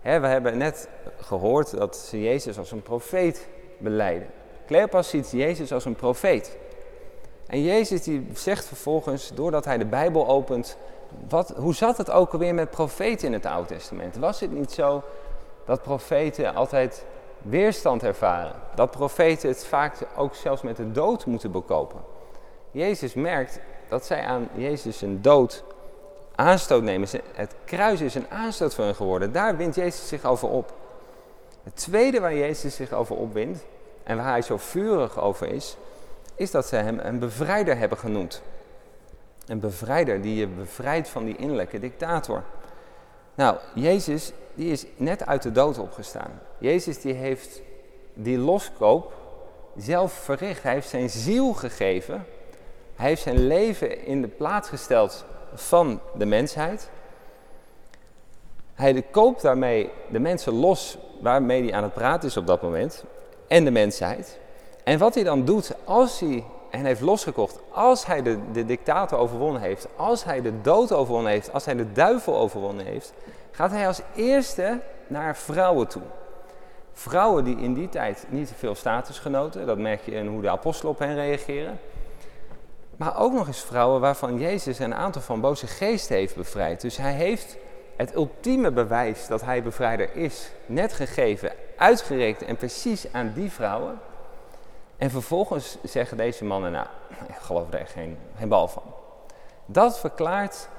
we 0.02 0.10
hebben 0.10 0.58
net 0.58 0.90
gehoord 1.20 1.78
dat 1.78 1.96
ze 1.96 2.22
Jezus 2.22 2.58
als 2.58 2.72
een 2.72 2.82
profeet 2.82 3.48
beleiden. 3.78 4.28
Cleopas 4.66 5.10
ziet 5.10 5.32
Jezus 5.32 5.72
als 5.72 5.86
een 5.86 5.96
profeet. 5.96 6.58
En 7.48 7.64
Jezus 7.64 8.04
die 8.04 8.28
zegt 8.34 8.66
vervolgens, 8.66 9.32
doordat 9.34 9.66
hij 9.66 9.78
de 9.78 9.86
Bijbel 9.86 10.28
opent, 10.28 10.78
wat, 11.30 11.54
hoe 11.58 11.76
zat 11.76 11.98
het 11.98 12.12
ook 12.12 12.34
alweer 12.34 12.54
met 12.54 12.70
profeten 12.70 13.28
in 13.28 13.34
het 13.34 13.46
Oude 13.46 13.68
Testament? 13.68 14.18
Was 14.18 14.40
het 14.40 14.52
niet 14.52 14.72
zo 14.72 15.04
dat 15.66 15.82
profeten 15.82 16.56
altijd 16.56 17.06
weerstand 17.42 18.04
ervaren? 18.04 18.54
Dat 18.76 18.92
profeten 18.92 19.50
het 19.50 19.66
vaak 19.66 19.94
ook 20.18 20.36
zelfs 20.36 20.62
met 20.62 20.76
de 20.78 20.92
dood 20.92 21.26
moeten 21.26 21.52
bekopen? 21.52 22.00
Jezus 22.72 23.14
merkt 23.14 23.60
dat 23.88 24.06
zij 24.06 24.22
aan 24.22 24.50
Jezus 24.54 25.02
een 25.02 25.22
dood 25.22 25.64
aanstoot 26.36 26.84
nemen. 26.84 27.08
Het 27.34 27.56
kruis 27.66 28.02
is 28.02 28.16
een 28.16 28.30
aanstoot 28.30 28.76
voor 28.76 28.84
hen 28.84 28.96
geworden. 28.96 29.32
Daar 29.32 29.58
wint 29.58 29.76
Jezus 29.76 30.08
zich 30.08 30.26
over 30.26 30.50
op. 30.50 30.74
Het 31.64 31.76
tweede 31.76 32.20
waar 32.20 32.36
Jezus 32.36 32.76
zich 32.76 32.94
over 32.94 33.16
opwindt 33.16 33.66
en 34.04 34.18
waar 34.18 34.26
hij 34.26 34.42
zo 34.42 34.58
vurig 34.58 35.20
over 35.20 35.48
is, 35.48 35.78
is 36.38 36.52
dat 36.52 36.66
ze 36.66 36.76
hem 36.76 37.00
een 37.00 37.20
bevrijder 37.20 37.78
hebben 37.78 37.98
genoemd. 37.98 38.42
Een 39.46 39.60
bevrijder 39.60 40.22
die 40.22 40.36
je 40.36 40.48
bevrijdt 40.48 41.10
van 41.10 41.26
die 41.26 41.36
innerlijke 41.36 41.80
dictator. 41.80 42.44
Nou, 43.36 43.58
Jezus 43.74 44.32
die 44.54 44.72
is 44.72 44.86
net 44.96 45.26
uit 45.26 45.42
de 45.42 45.52
dood 45.52 45.78
opgestaan. 45.78 46.40
Jezus 46.58 47.02
die 47.02 47.14
heeft 47.14 47.62
die 48.14 48.38
loskoop 48.38 49.14
zelf 49.76 50.14
verricht. 50.14 50.64
Hij 50.64 50.74
heeft 50.74 50.90
zijn 50.90 51.10
ziel 51.10 51.54
gegeven. 51.54 52.26
Hij 52.96 53.08
heeft 53.08 53.22
zijn 53.22 53.48
leven 53.48 54.06
in 54.06 54.22
de 54.22 54.28
plaats 54.28 54.70
gesteld 54.70 55.26
van 55.54 56.00
de 56.16 56.26
mensheid. 56.26 56.90
Hij 58.74 59.04
koopt 59.12 59.42
daarmee 59.42 59.90
de 60.10 60.20
mensen 60.20 60.54
los 60.54 60.98
waarmee 61.22 61.64
hij 61.64 61.74
aan 61.74 61.84
het 61.84 61.94
praten 61.94 62.30
is 62.30 62.38
op 62.38 62.48
dat 62.48 62.62
moment. 62.62 63.04
En 63.48 63.66
de 63.66 63.72
mensheid. 63.72 64.40
En 64.88 64.98
wat 64.98 65.14
hij 65.14 65.24
dan 65.24 65.46
doet 65.46 65.72
als 65.84 66.20
hij 66.20 66.44
hen 66.70 66.86
heeft 66.86 67.02
losgekocht, 67.02 67.60
als 67.72 68.06
hij 68.06 68.22
de, 68.22 68.40
de 68.52 68.66
dictator 68.66 69.20
overwonnen 69.20 69.62
heeft, 69.62 69.88
als 69.96 70.24
hij 70.24 70.42
de 70.42 70.62
dood 70.62 70.92
overwonnen 70.92 71.32
heeft, 71.32 71.54
als 71.54 71.66
hij 71.66 71.76
de 71.76 71.92
duivel 71.92 72.38
overwonnen 72.38 72.86
heeft, 72.86 73.14
gaat 73.52 73.72
hij 73.72 73.88
als 73.88 74.02
eerste 74.16 74.80
naar 75.08 75.36
vrouwen 75.36 75.88
toe. 75.88 76.02
Vrouwen 76.94 77.44
die 77.44 77.58
in 77.58 77.74
die 77.74 77.90
tijd 77.90 78.26
niet 78.30 78.52
veel 78.58 78.76
status 78.76 79.20
genoten, 79.20 79.66
dat 79.66 79.78
merk 79.78 80.02
je 80.06 80.12
in 80.12 80.28
hoe 80.28 80.42
de 80.42 80.50
apostelen 80.50 80.92
op 80.92 81.00
hen 81.00 81.16
reageren. 81.16 81.80
Maar 82.98 83.20
ook 83.20 83.34
nog 83.34 83.48
eens 83.48 83.62
vrouwen 83.62 84.02
waarvan 84.02 84.40
Jezus 84.40 84.80
een 84.80 84.96
aantal 84.96 85.22
van 85.22 85.42
boze 85.42 85.68
geesten 85.68 86.16
heeft 86.16 86.36
bevrijd. 86.36 86.82
Dus 86.82 86.98
hij 86.98 87.14
heeft 87.14 87.58
het 87.96 88.16
ultieme 88.16 88.72
bewijs 88.72 89.28
dat 89.28 89.42
hij 89.42 89.64
bevrijder 89.64 90.16
is, 90.16 90.52
net 90.66 90.94
gegeven, 90.94 91.52
uitgerekend 91.78 92.50
en 92.50 92.56
precies 92.56 93.06
aan 93.12 93.32
die 93.36 93.52
vrouwen. 93.52 94.00
En 94.98 95.10
vervolgens 95.10 95.78
zeggen 95.84 96.18
deze 96.18 96.46
mannen, 96.46 96.72
nou, 96.72 96.88
ik 97.28 97.36
geloof 97.36 97.74
er 97.74 97.80
echt 97.80 97.92
geen, 97.92 98.18
bal 98.48 98.68
van. 98.68 98.84
Dat 99.66 100.00
verklaart 100.00 100.70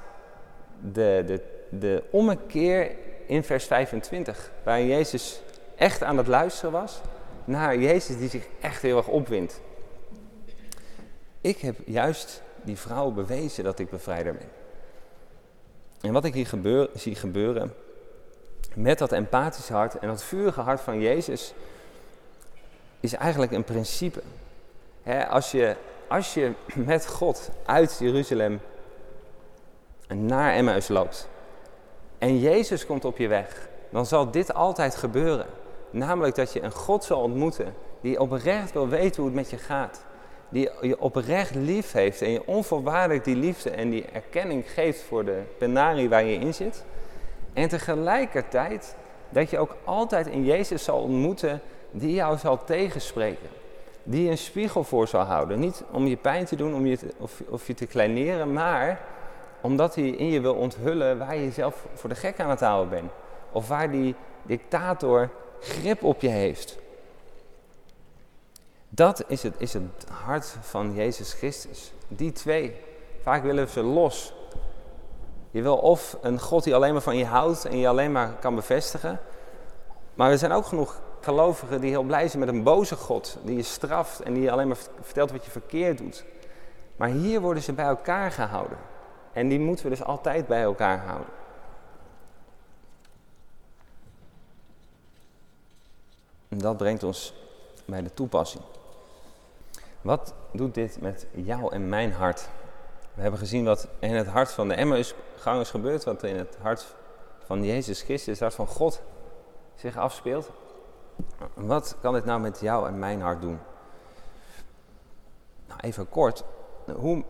de, 0.81 1.23
de, 1.25 1.41
de 1.69 2.03
ommekeer 2.11 2.91
in 3.25 3.43
vers 3.43 3.65
25, 3.65 4.51
waar 4.63 4.81
Jezus 4.81 5.41
echt 5.75 6.03
aan 6.03 6.17
het 6.17 6.27
luisteren 6.27 6.71
was, 6.71 7.01
naar 7.45 7.77
Jezus 7.77 8.17
die 8.17 8.29
zich 8.29 8.47
echt 8.61 8.81
heel 8.81 8.97
erg 8.97 9.07
opwindt. 9.07 9.61
Ik 11.41 11.57
heb 11.57 11.75
juist 11.85 12.41
die 12.63 12.77
vrouw 12.77 13.11
bewezen 13.11 13.63
dat 13.63 13.79
ik 13.79 13.89
bevrijder 13.89 14.33
ben. 14.33 14.49
En 16.01 16.13
wat 16.13 16.25
ik 16.25 16.33
hier 16.33 16.89
zie 16.93 17.15
gebeuren, 17.15 17.73
met 18.75 18.97
dat 18.97 19.11
empathische 19.11 19.73
hart 19.73 19.99
en 19.99 20.07
dat 20.07 20.23
vurige 20.23 20.61
hart 20.61 20.81
van 20.81 20.99
Jezus, 20.99 21.53
is 22.99 23.13
eigenlijk 23.13 23.51
een 23.51 23.63
principe. 23.63 24.21
als, 25.29 25.51
je, 25.51 25.75
als 26.07 26.33
je 26.33 26.51
met 26.75 27.07
God 27.07 27.49
uit 27.65 27.97
Jeruzalem 27.99 28.59
naar 30.07 30.53
Emmaus 30.53 30.87
loopt 30.87 31.29
en 32.19 32.39
Jezus 32.39 32.85
komt 32.85 33.05
op 33.05 33.17
je 33.17 33.27
weg, 33.27 33.67
dan 33.89 34.05
zal 34.05 34.31
dit 34.31 34.53
altijd 34.53 34.95
gebeuren. 34.95 35.45
Namelijk 35.91 36.35
dat 36.35 36.53
je 36.53 36.61
een 36.61 36.71
God 36.71 37.03
zal 37.03 37.21
ontmoeten 37.21 37.73
die 38.01 38.19
oprecht 38.19 38.71
wil 38.71 38.87
weten 38.87 39.15
hoe 39.15 39.25
het 39.25 39.33
met 39.33 39.49
je 39.49 39.57
gaat. 39.57 40.03
Die 40.49 40.69
je 40.81 40.99
oprecht 40.99 41.55
lief 41.55 41.91
heeft 41.91 42.21
en 42.21 42.29
je 42.29 42.47
onvoorwaardelijk 42.47 43.23
die 43.23 43.35
liefde 43.35 43.69
en 43.69 43.89
die 43.89 44.05
erkenning 44.05 44.71
geeft 44.71 45.01
voor 45.01 45.25
de 45.25 45.41
penarie 45.57 46.09
waar 46.09 46.23
je 46.23 46.35
in 46.35 46.53
zit. 46.53 46.83
En 47.53 47.69
tegelijkertijd 47.69 48.95
dat 49.29 49.49
je 49.49 49.59
ook 49.59 49.75
altijd 49.83 50.27
in 50.27 50.45
Jezus 50.45 50.83
zal 50.83 51.01
ontmoeten 51.01 51.61
die 51.91 52.13
jou 52.13 52.37
zal 52.37 52.63
tegenspreken. 52.63 53.49
Die 54.03 54.29
een 54.29 54.37
spiegel 54.37 54.83
voor 54.83 55.07
zal 55.07 55.23
houden. 55.23 55.59
Niet 55.59 55.83
om 55.91 56.07
je 56.07 56.17
pijn 56.17 56.45
te 56.45 56.55
doen 56.55 56.73
om 56.73 56.85
je 56.85 56.97
of, 57.17 57.41
of 57.49 57.67
je 57.67 57.73
te 57.73 57.85
kleineren, 57.85 58.53
maar 58.53 59.01
omdat 59.61 59.95
hij 59.95 60.07
in 60.07 60.29
je 60.29 60.41
wil 60.41 60.53
onthullen 60.53 61.17
waar 61.17 61.37
je 61.37 61.51
zelf 61.51 61.85
voor 61.93 62.09
de 62.09 62.15
gek 62.15 62.39
aan 62.39 62.49
het 62.49 62.59
houden 62.59 62.89
bent. 62.89 63.11
Of 63.51 63.67
waar 63.67 63.91
die 63.91 64.15
dictator 64.43 65.29
grip 65.59 66.03
op 66.03 66.21
je 66.21 66.27
heeft. 66.27 66.77
Dat 68.89 69.23
is 69.27 69.43
het, 69.43 69.55
is 69.57 69.73
het 69.73 70.05
hart 70.25 70.57
van 70.61 70.93
Jezus 70.93 71.33
Christus. 71.33 71.93
Die 72.07 72.31
twee. 72.31 72.75
Vaak 73.21 73.43
willen 73.43 73.65
we 73.65 73.71
ze 73.71 73.83
los. 73.83 74.33
Je 75.51 75.61
wil 75.61 75.77
of 75.77 76.17
een 76.21 76.39
God 76.39 76.63
die 76.63 76.75
alleen 76.75 76.93
maar 76.93 77.01
van 77.01 77.17
je 77.17 77.25
houdt 77.25 77.65
en 77.65 77.77
je 77.77 77.87
alleen 77.87 78.11
maar 78.11 78.33
kan 78.39 78.55
bevestigen. 78.55 79.19
Maar 80.13 80.31
er 80.31 80.37
zijn 80.37 80.51
ook 80.51 80.65
genoeg 80.65 81.01
gelovigen 81.21 81.81
die 81.81 81.89
heel 81.89 82.03
blij 82.03 82.27
zijn 82.27 82.39
met 82.39 82.49
een 82.49 82.63
boze 82.63 82.95
God. 82.95 83.37
Die 83.43 83.55
je 83.55 83.63
straft 83.63 84.19
en 84.19 84.33
die 84.33 84.43
je 84.43 84.51
alleen 84.51 84.67
maar 84.67 84.77
vertelt 85.01 85.31
wat 85.31 85.45
je 85.45 85.51
verkeerd 85.51 85.97
doet. 85.97 86.23
Maar 86.95 87.09
hier 87.09 87.41
worden 87.41 87.63
ze 87.63 87.73
bij 87.73 87.85
elkaar 87.85 88.31
gehouden. 88.31 88.77
En 89.33 89.47
die 89.47 89.59
moeten 89.59 89.83
we 89.83 89.89
dus 89.91 90.03
altijd 90.03 90.47
bij 90.47 90.61
elkaar 90.61 90.99
houden. 91.05 91.27
En 96.47 96.57
dat 96.57 96.77
brengt 96.77 97.03
ons 97.03 97.33
bij 97.85 98.03
de 98.03 98.13
toepassing. 98.13 98.63
Wat 100.01 100.33
doet 100.51 100.73
dit 100.73 101.01
met 101.01 101.27
jou 101.31 101.73
en 101.73 101.89
mijn 101.89 102.11
hart? 102.11 102.49
We 103.13 103.21
hebben 103.21 103.39
gezien 103.39 103.65
wat 103.65 103.87
in 103.99 104.15
het 104.15 104.27
hart 104.27 104.51
van 104.51 104.67
de 104.67 104.73
Emmausgangers 104.73 105.69
gebeurt, 105.69 106.03
wat 106.03 106.23
in 106.23 106.37
het 106.37 106.57
hart 106.61 106.95
van 107.45 107.63
Jezus 107.63 108.01
Christus, 108.01 108.33
het 108.33 108.39
hart 108.39 108.53
van 108.53 108.67
God 108.67 109.01
zich 109.75 109.97
afspeelt. 109.97 110.51
Wat 111.53 111.95
kan 112.01 112.13
dit 112.13 112.25
nou 112.25 112.39
met 112.39 112.59
jou 112.59 112.87
en 112.87 112.99
mijn 112.99 113.21
hart 113.21 113.41
doen? 113.41 113.59
Nou, 115.67 115.79
even 115.79 116.09
kort. 116.09 116.43
Hoe, 116.95 117.23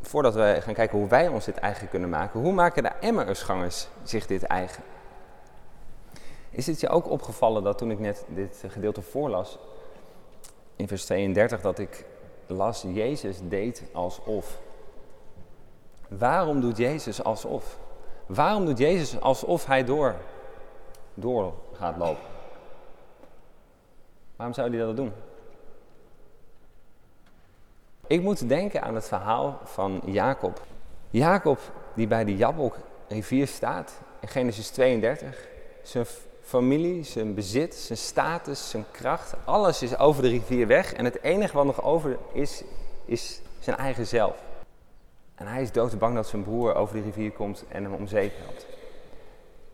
voordat 0.00 0.34
we 0.34 0.58
gaan 0.60 0.74
kijken 0.74 0.98
hoe 0.98 1.08
wij 1.08 1.28
ons 1.28 1.44
dit 1.44 1.56
eigen 1.56 1.88
kunnen 1.88 2.08
maken, 2.08 2.40
hoe 2.40 2.52
maken 2.52 2.82
de 2.82 2.92
Emmausgangers 3.00 3.88
zich 4.02 4.26
dit 4.26 4.42
eigen? 4.42 4.82
Is 6.50 6.66
het 6.66 6.80
je 6.80 6.88
ook 6.88 7.10
opgevallen 7.10 7.62
dat 7.62 7.78
toen 7.78 7.90
ik 7.90 7.98
net 7.98 8.24
dit 8.28 8.64
gedeelte 8.68 9.02
voorlas, 9.02 9.58
in 10.76 10.88
vers 10.88 11.04
32 11.04 11.60
dat 11.60 11.78
ik 11.78 12.04
las, 12.46 12.84
Jezus 12.92 13.38
deed 13.42 13.82
alsof. 13.92 14.58
Waarom 16.08 16.60
doet 16.60 16.76
Jezus 16.76 17.24
alsof? 17.24 17.78
Waarom 18.26 18.64
doet 18.64 18.78
Jezus 18.78 19.20
alsof 19.20 19.66
hij 19.66 19.84
door, 19.84 20.14
door 21.14 21.52
gaat 21.72 21.96
lopen? 21.96 22.33
Waarom 24.36 24.54
zou 24.54 24.70
hij 24.70 24.78
dat 24.78 24.96
doen? 24.96 25.12
Ik 28.06 28.22
moet 28.22 28.48
denken 28.48 28.82
aan 28.82 28.94
het 28.94 29.08
verhaal 29.08 29.60
van 29.64 30.02
Jacob. 30.04 30.62
Jacob 31.10 31.58
die 31.94 32.06
bij 32.06 32.24
de 32.24 32.36
Jabok 32.36 32.76
rivier 33.08 33.46
staat 33.46 34.00
in 34.20 34.28
Genesis 34.28 34.70
32. 34.70 35.48
Zijn 35.82 36.06
familie, 36.42 37.04
zijn 37.04 37.34
bezit, 37.34 37.74
zijn 37.74 37.98
status, 37.98 38.70
zijn 38.70 38.84
kracht, 38.90 39.34
alles 39.44 39.82
is 39.82 39.98
over 39.98 40.22
de 40.22 40.28
rivier 40.28 40.66
weg. 40.66 40.92
En 40.92 41.04
het 41.04 41.22
enige 41.22 41.56
wat 41.56 41.64
nog 41.64 41.82
over 41.82 42.18
is, 42.32 42.62
is 43.04 43.40
zijn 43.58 43.76
eigen 43.76 44.06
zelf. 44.06 44.36
En 45.34 45.46
hij 45.46 45.62
is 45.62 45.72
doodsbang 45.72 46.14
dat 46.14 46.26
zijn 46.26 46.42
broer 46.42 46.74
over 46.74 46.96
de 46.96 47.02
rivier 47.02 47.32
komt 47.32 47.64
en 47.68 47.82
hem 47.82 47.92
om 47.92 48.06
zeep 48.06 48.32
helpt. 48.42 48.66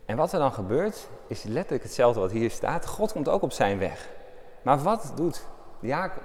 En 0.05 0.17
wat 0.17 0.33
er 0.33 0.39
dan 0.39 0.53
gebeurt, 0.53 1.07
is 1.27 1.43
letterlijk 1.43 1.83
hetzelfde 1.83 2.19
wat 2.19 2.31
hier 2.31 2.51
staat. 2.51 2.87
God 2.87 3.11
komt 3.11 3.29
ook 3.29 3.41
op 3.41 3.51
zijn 3.51 3.79
weg. 3.79 4.09
Maar 4.61 4.77
wat 4.79 5.11
doet 5.15 5.45
Jacob? 5.79 6.23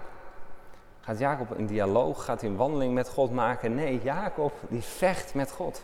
Gaat 1.00 1.18
Jacob 1.18 1.58
een 1.58 1.66
dialoog, 1.66 2.24
gaat 2.24 2.40
hij 2.40 2.50
een 2.50 2.56
wandeling 2.56 2.94
met 2.94 3.08
God 3.08 3.32
maken? 3.32 3.74
Nee, 3.74 4.00
Jacob 4.02 4.52
die 4.68 4.82
vecht 4.82 5.34
met 5.34 5.50
God. 5.50 5.82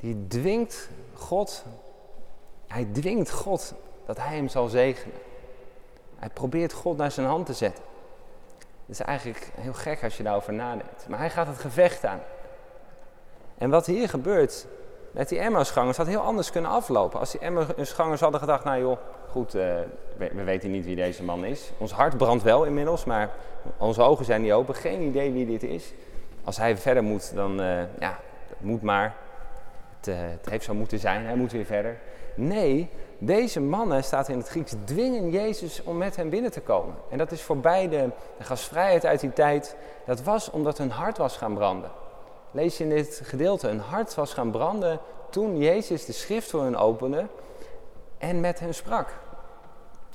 Die 0.00 0.26
dwingt 0.26 0.88
God, 1.14 1.64
hij 2.66 2.88
dwingt 2.92 3.30
God 3.30 3.74
dat 4.06 4.16
hij 4.16 4.36
hem 4.36 4.48
zal 4.48 4.68
zegenen. 4.68 5.16
Hij 6.16 6.28
probeert 6.28 6.72
God 6.72 6.96
naar 6.96 7.10
zijn 7.10 7.26
hand 7.26 7.46
te 7.46 7.52
zetten. 7.52 7.84
Het 8.58 8.98
is 8.98 9.00
eigenlijk 9.00 9.50
heel 9.54 9.72
gek 9.72 10.04
als 10.04 10.16
je 10.16 10.22
daarover 10.22 10.52
nadenkt. 10.52 11.08
Maar 11.08 11.18
hij 11.18 11.30
gaat 11.30 11.46
het 11.46 11.58
gevecht 11.58 12.04
aan. 12.04 12.20
En 13.58 13.70
wat 13.70 13.86
hier 13.86 14.08
gebeurt 14.08 14.66
met 15.10 15.28
die 15.28 15.38
Emmausgangers 15.38 15.96
had 15.96 16.06
heel 16.06 16.20
anders 16.20 16.50
kunnen 16.50 16.70
aflopen. 16.70 17.18
Als 17.18 17.30
die 17.30 17.40
Emmausgangers 17.40 18.20
hadden 18.20 18.40
gedacht, 18.40 18.64
nou 18.64 18.80
joh, 18.80 18.98
goed, 19.30 19.54
uh, 19.54 19.62
we, 20.16 20.30
we, 20.34 20.44
weten 20.44 20.70
niet 20.70 20.84
wie 20.84 20.96
deze 20.96 21.22
man 21.22 21.44
is. 21.44 21.70
Ons 21.78 21.92
hart 21.92 22.16
brandt 22.16 22.42
wel 22.42 22.64
inmiddels, 22.64 23.04
maar 23.04 23.30
onze 23.78 24.02
ogen 24.02 24.24
zijn 24.24 24.42
niet 24.42 24.52
open. 24.52 24.74
Geen 24.74 25.00
idee 25.00 25.32
wie 25.32 25.46
dit 25.46 25.62
is. 25.62 25.92
Als 26.44 26.56
hij 26.56 26.76
verder 26.76 27.02
moet, 27.02 27.34
dan, 27.34 27.60
uh, 27.60 27.80
ja, 27.98 28.18
dat 28.48 28.58
moet 28.60 28.82
maar. 28.82 29.14
Het, 29.96 30.08
uh, 30.08 30.14
het 30.18 30.50
heeft 30.50 30.64
zo 30.64 30.74
moeten 30.74 30.98
zijn, 30.98 31.24
hij 31.24 31.34
moet 31.34 31.52
weer 31.52 31.64
verder. 31.64 31.98
Nee, 32.34 32.88
deze 33.18 33.60
mannen, 33.60 34.04
staat 34.04 34.28
in 34.28 34.38
het 34.38 34.48
Grieks, 34.48 34.74
dwingen 34.84 35.30
Jezus 35.30 35.82
om 35.82 35.96
met 35.96 36.16
hem 36.16 36.30
binnen 36.30 36.50
te 36.50 36.60
komen. 36.60 36.94
En 37.10 37.18
dat 37.18 37.32
is 37.32 37.42
voor 37.42 37.58
beide 37.58 38.10
de 38.38 38.44
gastvrijheid 38.44 39.06
uit 39.06 39.20
die 39.20 39.32
tijd. 39.32 39.76
Dat 40.06 40.22
was 40.22 40.50
omdat 40.50 40.78
hun 40.78 40.90
hart 40.90 41.18
was 41.18 41.36
gaan 41.36 41.54
branden. 41.54 41.90
Lees 42.50 42.78
je 42.78 42.84
in 42.84 42.90
dit 42.90 43.20
gedeelte, 43.24 43.66
hun 43.66 43.80
hart 43.80 44.14
was 44.14 44.32
gaan 44.32 44.50
branden 44.50 45.00
toen 45.30 45.58
Jezus 45.58 46.04
de 46.04 46.12
schrift 46.12 46.50
voor 46.50 46.62
hen 46.62 46.76
opende 46.76 47.26
en 48.20 48.40
met 48.40 48.60
hen 48.60 48.74
sprak. 48.74 49.14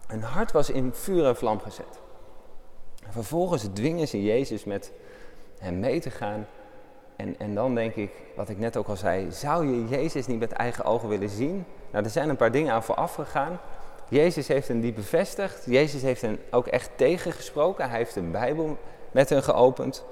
Hun 0.08 0.22
hart 0.22 0.52
was 0.52 0.70
in 0.70 0.94
vuur 0.94 1.26
en 1.26 1.36
vlam 1.36 1.60
gezet. 1.60 2.00
vervolgens 3.10 3.68
dwingen 3.74 4.08
ze 4.08 4.24
Jezus 4.24 4.64
met 4.64 4.92
hem 5.58 5.80
mee 5.80 6.00
te 6.00 6.10
gaan. 6.10 6.48
En, 7.16 7.40
en 7.40 7.56
dan 7.56 7.76
denk 7.76 7.96
ik, 7.96 8.12
wat 8.36 8.50
ik 8.50 8.58
net 8.58 8.78
ook 8.78 8.88
al 8.88 8.96
zei, 8.96 9.32
zou 9.32 9.68
je 9.68 9.88
Jezus 9.88 10.28
niet 10.28 10.40
met 10.40 10.52
eigen 10.52 10.86
ogen 10.86 11.10
willen 11.10 11.30
zien? 11.30 11.66
Nou, 11.92 12.04
er 12.04 12.10
zijn 12.10 12.30
een 12.30 12.36
paar 12.36 12.52
dingen 12.52 12.74
aan 12.74 12.84
vooraf 12.84 13.16
gegaan. 13.16 13.60
Jezus 14.10 14.48
heeft 14.48 14.68
hen 14.68 14.80
die 14.80 14.94
bevestigd. 14.94 15.66
Jezus 15.66 16.02
heeft 16.02 16.22
hen 16.22 16.40
ook 16.52 16.68
echt 16.68 16.90
tegengesproken. 16.96 17.90
Hij 17.90 17.98
heeft 17.98 18.14
de 18.14 18.22
Bijbel 18.22 18.78
met 19.12 19.30
hen 19.30 19.44
geopend. 19.44 20.04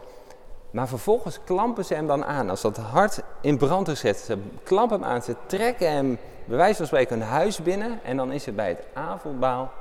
Maar 0.73 0.87
vervolgens 0.87 1.39
klampen 1.43 1.85
ze 1.85 1.93
hem 1.93 2.07
dan 2.07 2.25
aan. 2.25 2.49
Als 2.49 2.61
dat 2.61 2.77
hart 2.77 3.21
in 3.41 3.57
brand 3.57 3.87
is 3.87 3.99
gezet, 3.99 4.17
ze 4.17 4.37
klampen 4.63 5.01
hem 5.01 5.09
aan. 5.09 5.21
Ze 5.21 5.35
trekken 5.45 5.91
hem, 5.91 6.17
bij 6.45 6.57
wijze 6.57 6.77
van 6.77 6.85
spreken, 6.85 7.21
een 7.21 7.27
huis 7.27 7.61
binnen. 7.61 7.99
En 8.03 8.17
dan 8.17 8.31
is 8.31 8.45
het 8.45 8.55
bij 8.55 8.69
het 8.69 8.85
avondmaal, 8.93 9.71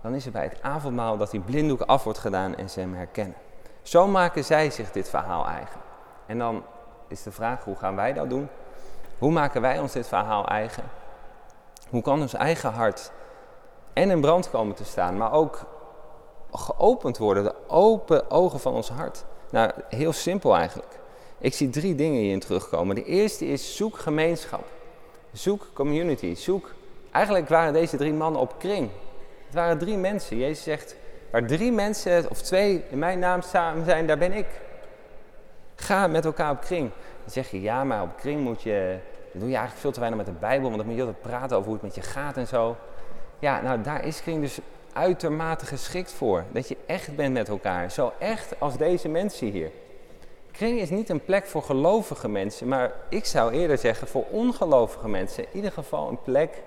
dan 0.00 0.14
is 0.14 0.24
het 0.24 0.32
bij 0.32 0.42
het 0.42 0.62
avondmaal 0.62 1.16
dat 1.16 1.30
die 1.30 1.40
blinddoek 1.40 1.80
af 1.80 2.04
wordt 2.04 2.18
gedaan 2.18 2.56
en 2.56 2.70
ze 2.70 2.80
hem 2.80 2.94
herkennen. 2.94 3.36
Zo 3.82 4.06
maken 4.06 4.44
zij 4.44 4.70
zich 4.70 4.90
dit 4.90 5.08
verhaal 5.08 5.46
eigen. 5.46 5.80
En 6.26 6.38
dan 6.38 6.62
is 7.08 7.22
de 7.22 7.32
vraag, 7.32 7.64
hoe 7.64 7.76
gaan 7.76 7.96
wij 7.96 8.12
dat 8.12 8.30
doen? 8.30 8.48
Hoe 9.18 9.32
maken 9.32 9.60
wij 9.60 9.78
ons 9.78 9.92
dit 9.92 10.08
verhaal 10.08 10.46
eigen? 10.46 10.84
Hoe 11.90 12.02
kan 12.02 12.20
ons 12.20 12.34
eigen 12.34 12.72
hart 12.72 13.12
en 13.92 14.10
in 14.10 14.20
brand 14.20 14.50
komen 14.50 14.74
te 14.74 14.84
staan, 14.84 15.16
maar 15.16 15.32
ook 15.32 15.64
geopend 16.52 17.18
worden, 17.18 17.44
de 17.44 17.54
open 17.66 18.30
ogen 18.30 18.60
van 18.60 18.74
ons 18.74 18.88
hart? 18.90 19.24
Nou, 19.52 19.70
heel 19.88 20.12
simpel 20.12 20.56
eigenlijk. 20.56 20.98
Ik 21.38 21.54
zie 21.54 21.70
drie 21.70 21.94
dingen 21.94 22.20
hierin 22.20 22.40
terugkomen. 22.40 22.94
De 22.94 23.04
eerste 23.04 23.46
is 23.46 23.76
zoek 23.76 23.98
gemeenschap. 23.98 24.64
Zoek 25.32 25.66
community. 25.72 26.34
Zoek. 26.34 26.74
Eigenlijk 27.10 27.48
waren 27.48 27.72
deze 27.72 27.96
drie 27.96 28.12
mannen 28.12 28.40
op 28.40 28.58
kring. 28.58 28.90
Het 29.46 29.54
waren 29.54 29.78
drie 29.78 29.96
mensen. 29.96 30.36
Jezus 30.36 30.62
zegt, 30.62 30.96
waar 31.30 31.46
drie 31.46 31.72
mensen 31.72 32.30
of 32.30 32.42
twee 32.42 32.84
in 32.90 32.98
mijn 32.98 33.18
naam 33.18 33.42
samen 33.42 33.84
zijn, 33.84 34.06
daar 34.06 34.18
ben 34.18 34.32
ik. 34.32 34.46
Ga 35.74 36.06
met 36.06 36.24
elkaar 36.24 36.50
op 36.50 36.60
kring. 36.60 36.90
Dan 37.22 37.30
zeg 37.30 37.50
je, 37.50 37.60
ja, 37.60 37.84
maar 37.84 38.02
op 38.02 38.16
kring 38.16 38.40
moet 38.40 38.62
je, 38.62 38.98
dat 39.32 39.40
doe 39.40 39.50
je 39.50 39.56
eigenlijk 39.56 39.80
veel 39.80 39.92
te 39.92 40.00
weinig 40.00 40.24
met 40.24 40.34
de 40.34 40.40
Bijbel, 40.40 40.68
want 40.68 40.76
dan 40.76 40.86
moet 40.86 40.96
je 40.96 41.02
altijd 41.02 41.20
praten 41.20 41.56
over 41.56 41.70
hoe 41.70 41.74
het 41.74 41.82
met 41.82 41.94
je 41.94 42.10
gaat 42.10 42.36
en 42.36 42.46
zo. 42.46 42.76
Ja, 43.38 43.60
nou 43.60 43.80
daar 43.80 44.04
is 44.04 44.22
kring 44.22 44.40
dus 44.40 44.58
uitermate 44.92 45.66
geschikt 45.66 46.12
voor. 46.12 46.44
Dat 46.52 46.68
je 46.68 46.76
echt 46.86 47.16
bent 47.16 47.32
met 47.32 47.48
elkaar. 47.48 47.90
Zo 47.90 48.12
echt 48.18 48.60
als 48.60 48.76
deze 48.76 49.08
mensen 49.08 49.46
hier. 49.46 49.70
Kring 50.50 50.80
is 50.80 50.90
niet 50.90 51.08
een 51.08 51.24
plek 51.24 51.46
voor 51.46 51.62
gelovige 51.62 52.28
mensen, 52.28 52.68
maar 52.68 52.92
ik 53.08 53.24
zou 53.24 53.52
eerder 53.52 53.78
zeggen 53.78 54.08
voor 54.08 54.24
ongelovige 54.30 55.08
mensen. 55.08 55.44
In 55.44 55.56
ieder 55.56 55.72
geval 55.72 56.08
een 56.08 56.22
plek, 56.22 56.62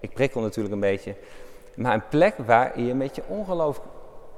ik 0.00 0.12
prikkel 0.12 0.40
natuurlijk 0.40 0.74
een 0.74 0.80
beetje, 0.80 1.14
maar 1.74 1.94
een 1.94 2.08
plek 2.08 2.34
waar 2.46 2.80
je 2.80 2.94
met 2.94 3.16
je 3.16 3.22
ongeloof 3.26 3.80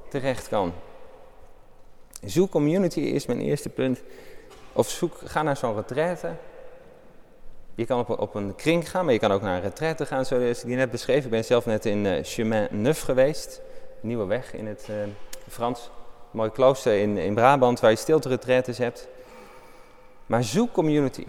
terecht 0.09 0.47
kan. 0.47 0.73
Zoek 2.23 2.51
community 2.51 2.99
is 2.99 3.25
mijn 3.25 3.39
eerste 3.39 3.69
punt. 3.69 4.01
Of 4.73 4.89
zoek, 4.89 5.17
ga 5.23 5.43
naar 5.43 5.57
zo'n 5.57 5.75
retraite. 5.75 6.31
Je 7.75 7.85
kan 7.85 7.99
op, 7.99 8.19
op, 8.19 8.35
een 8.35 8.55
kring 8.55 8.89
gaan, 8.89 9.05
maar 9.05 9.13
je 9.13 9.19
kan 9.19 9.31
ook 9.31 9.41
naar 9.41 9.55
een 9.55 9.61
retraite 9.61 10.05
gaan, 10.05 10.25
zoals 10.25 10.61
ik 10.61 10.65
die 10.65 10.75
net 10.75 10.91
beschreven. 10.91 11.23
Ik 11.23 11.29
ben 11.29 11.45
zelf 11.45 11.65
net 11.65 11.85
in 11.85 12.05
uh, 12.05 12.23
Chemin 12.23 12.67
Neuf 12.71 13.01
geweest, 13.01 13.61
Nieuwe 14.01 14.25
Weg 14.25 14.53
in 14.53 14.67
het 14.67 14.87
uh, 14.89 14.95
Frans. 15.49 15.89
Mooi 16.31 16.49
klooster 16.49 16.99
in, 16.99 17.17
in 17.17 17.33
Brabant 17.33 17.79
waar 17.79 17.89
je 17.89 17.95
stilte 17.95 18.29
retraites 18.29 18.77
hebt. 18.77 19.07
Maar 20.25 20.43
zoek 20.43 20.71
community. 20.71 21.25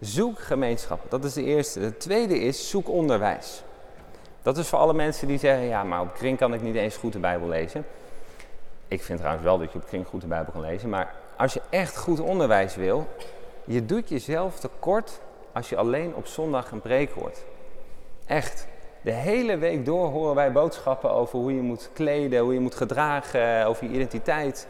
Zoek 0.00 0.38
gemeenschap. 0.38 1.10
Dat 1.10 1.24
is 1.24 1.32
de 1.32 1.44
eerste. 1.44 1.80
De 1.80 1.96
tweede 1.96 2.38
is 2.38 2.70
zoek 2.70 2.88
onderwijs. 2.88 3.62
Dat 4.42 4.58
is 4.58 4.68
voor 4.68 4.78
alle 4.78 4.94
mensen 4.94 5.28
die 5.28 5.38
zeggen, 5.38 5.64
ja, 5.66 5.84
maar 5.84 6.00
op 6.00 6.14
kring 6.14 6.38
kan 6.38 6.54
ik 6.54 6.62
niet 6.62 6.74
eens 6.74 6.96
goed 6.96 7.12
de 7.12 7.18
Bijbel 7.18 7.48
lezen. 7.48 7.86
Ik 8.88 9.02
vind 9.02 9.18
trouwens 9.18 9.44
wel 9.44 9.58
dat 9.58 9.72
je 9.72 9.78
op 9.78 9.86
kring 9.86 10.06
goed 10.06 10.20
de 10.20 10.26
Bijbel 10.26 10.52
kan 10.52 10.62
lezen. 10.62 10.88
Maar 10.88 11.14
als 11.36 11.52
je 11.52 11.60
echt 11.70 11.96
goed 11.96 12.20
onderwijs 12.20 12.76
wil, 12.76 13.06
je 13.64 13.86
doet 13.86 14.08
jezelf 14.08 14.58
tekort 14.58 15.20
als 15.52 15.68
je 15.68 15.76
alleen 15.76 16.14
op 16.14 16.26
zondag 16.26 16.70
een 16.70 16.80
preek 16.80 17.10
hoort. 17.10 17.44
Echt. 18.26 18.66
De 19.02 19.10
hele 19.10 19.56
week 19.56 19.84
door 19.84 20.08
horen 20.08 20.34
wij 20.34 20.52
boodschappen 20.52 21.10
over 21.10 21.38
hoe 21.38 21.54
je 21.54 21.60
moet 21.60 21.90
kleden, 21.92 22.40
hoe 22.40 22.54
je 22.54 22.60
moet 22.60 22.74
gedragen, 22.74 23.66
over 23.66 23.86
je 23.86 23.92
identiteit. 23.92 24.66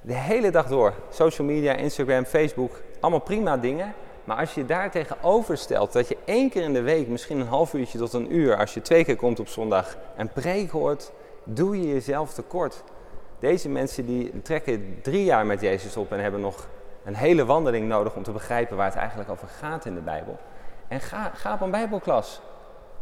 De 0.00 0.14
hele 0.14 0.50
dag 0.50 0.66
door. 0.66 0.92
Social 1.08 1.46
media, 1.46 1.74
Instagram, 1.74 2.24
Facebook, 2.24 2.80
allemaal 3.00 3.20
prima 3.20 3.56
dingen. 3.56 3.94
Maar 4.24 4.36
als 4.36 4.54
je 4.54 4.64
daar 4.64 4.90
tegenover 4.90 5.56
stelt 5.56 5.92
dat 5.92 6.08
je 6.08 6.16
één 6.24 6.50
keer 6.50 6.62
in 6.62 6.72
de 6.72 6.80
week, 6.80 7.08
misschien 7.08 7.40
een 7.40 7.46
half 7.46 7.74
uurtje 7.74 7.98
tot 7.98 8.12
een 8.12 8.34
uur, 8.34 8.56
als 8.56 8.74
je 8.74 8.82
twee 8.82 9.04
keer 9.04 9.16
komt 9.16 9.40
op 9.40 9.48
zondag, 9.48 9.96
een 10.16 10.28
preek 10.28 10.70
hoort, 10.70 11.12
doe 11.44 11.80
je 11.80 11.88
jezelf 11.88 12.34
tekort. 12.34 12.82
Deze 13.38 13.68
mensen 13.68 14.06
die 14.06 14.42
trekken 14.42 14.98
drie 15.02 15.24
jaar 15.24 15.46
met 15.46 15.60
Jezus 15.60 15.96
op 15.96 16.12
en 16.12 16.20
hebben 16.20 16.40
nog 16.40 16.68
een 17.04 17.14
hele 17.14 17.44
wandeling 17.44 17.88
nodig 17.88 18.14
om 18.14 18.22
te 18.22 18.32
begrijpen 18.32 18.76
waar 18.76 18.86
het 18.86 18.96
eigenlijk 18.96 19.30
over 19.30 19.48
gaat 19.48 19.84
in 19.84 19.94
de 19.94 20.00
Bijbel. 20.00 20.38
En 20.88 21.00
ga, 21.00 21.30
ga 21.34 21.54
op 21.54 21.60
een 21.60 21.70
Bijbelklas. 21.70 22.40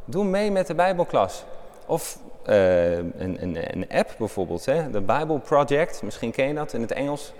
Doe 0.04 0.24
mee 0.24 0.50
met 0.50 0.66
de 0.66 0.74
Bijbelklas. 0.74 1.44
Of 1.86 2.18
uh, 2.46 2.96
een, 2.96 3.42
een, 3.42 3.76
een, 3.76 3.88
app 3.88 4.14
bijvoorbeeld, 4.18 4.64
hè? 4.64 4.90
de 4.90 5.00
Bible 5.00 5.38
Project, 5.38 6.02
misschien 6.02 6.30
ken 6.30 6.48
je 6.48 6.54
dat 6.54 6.72
in 6.72 6.80
het 6.80 6.92
Engels. 6.92 7.32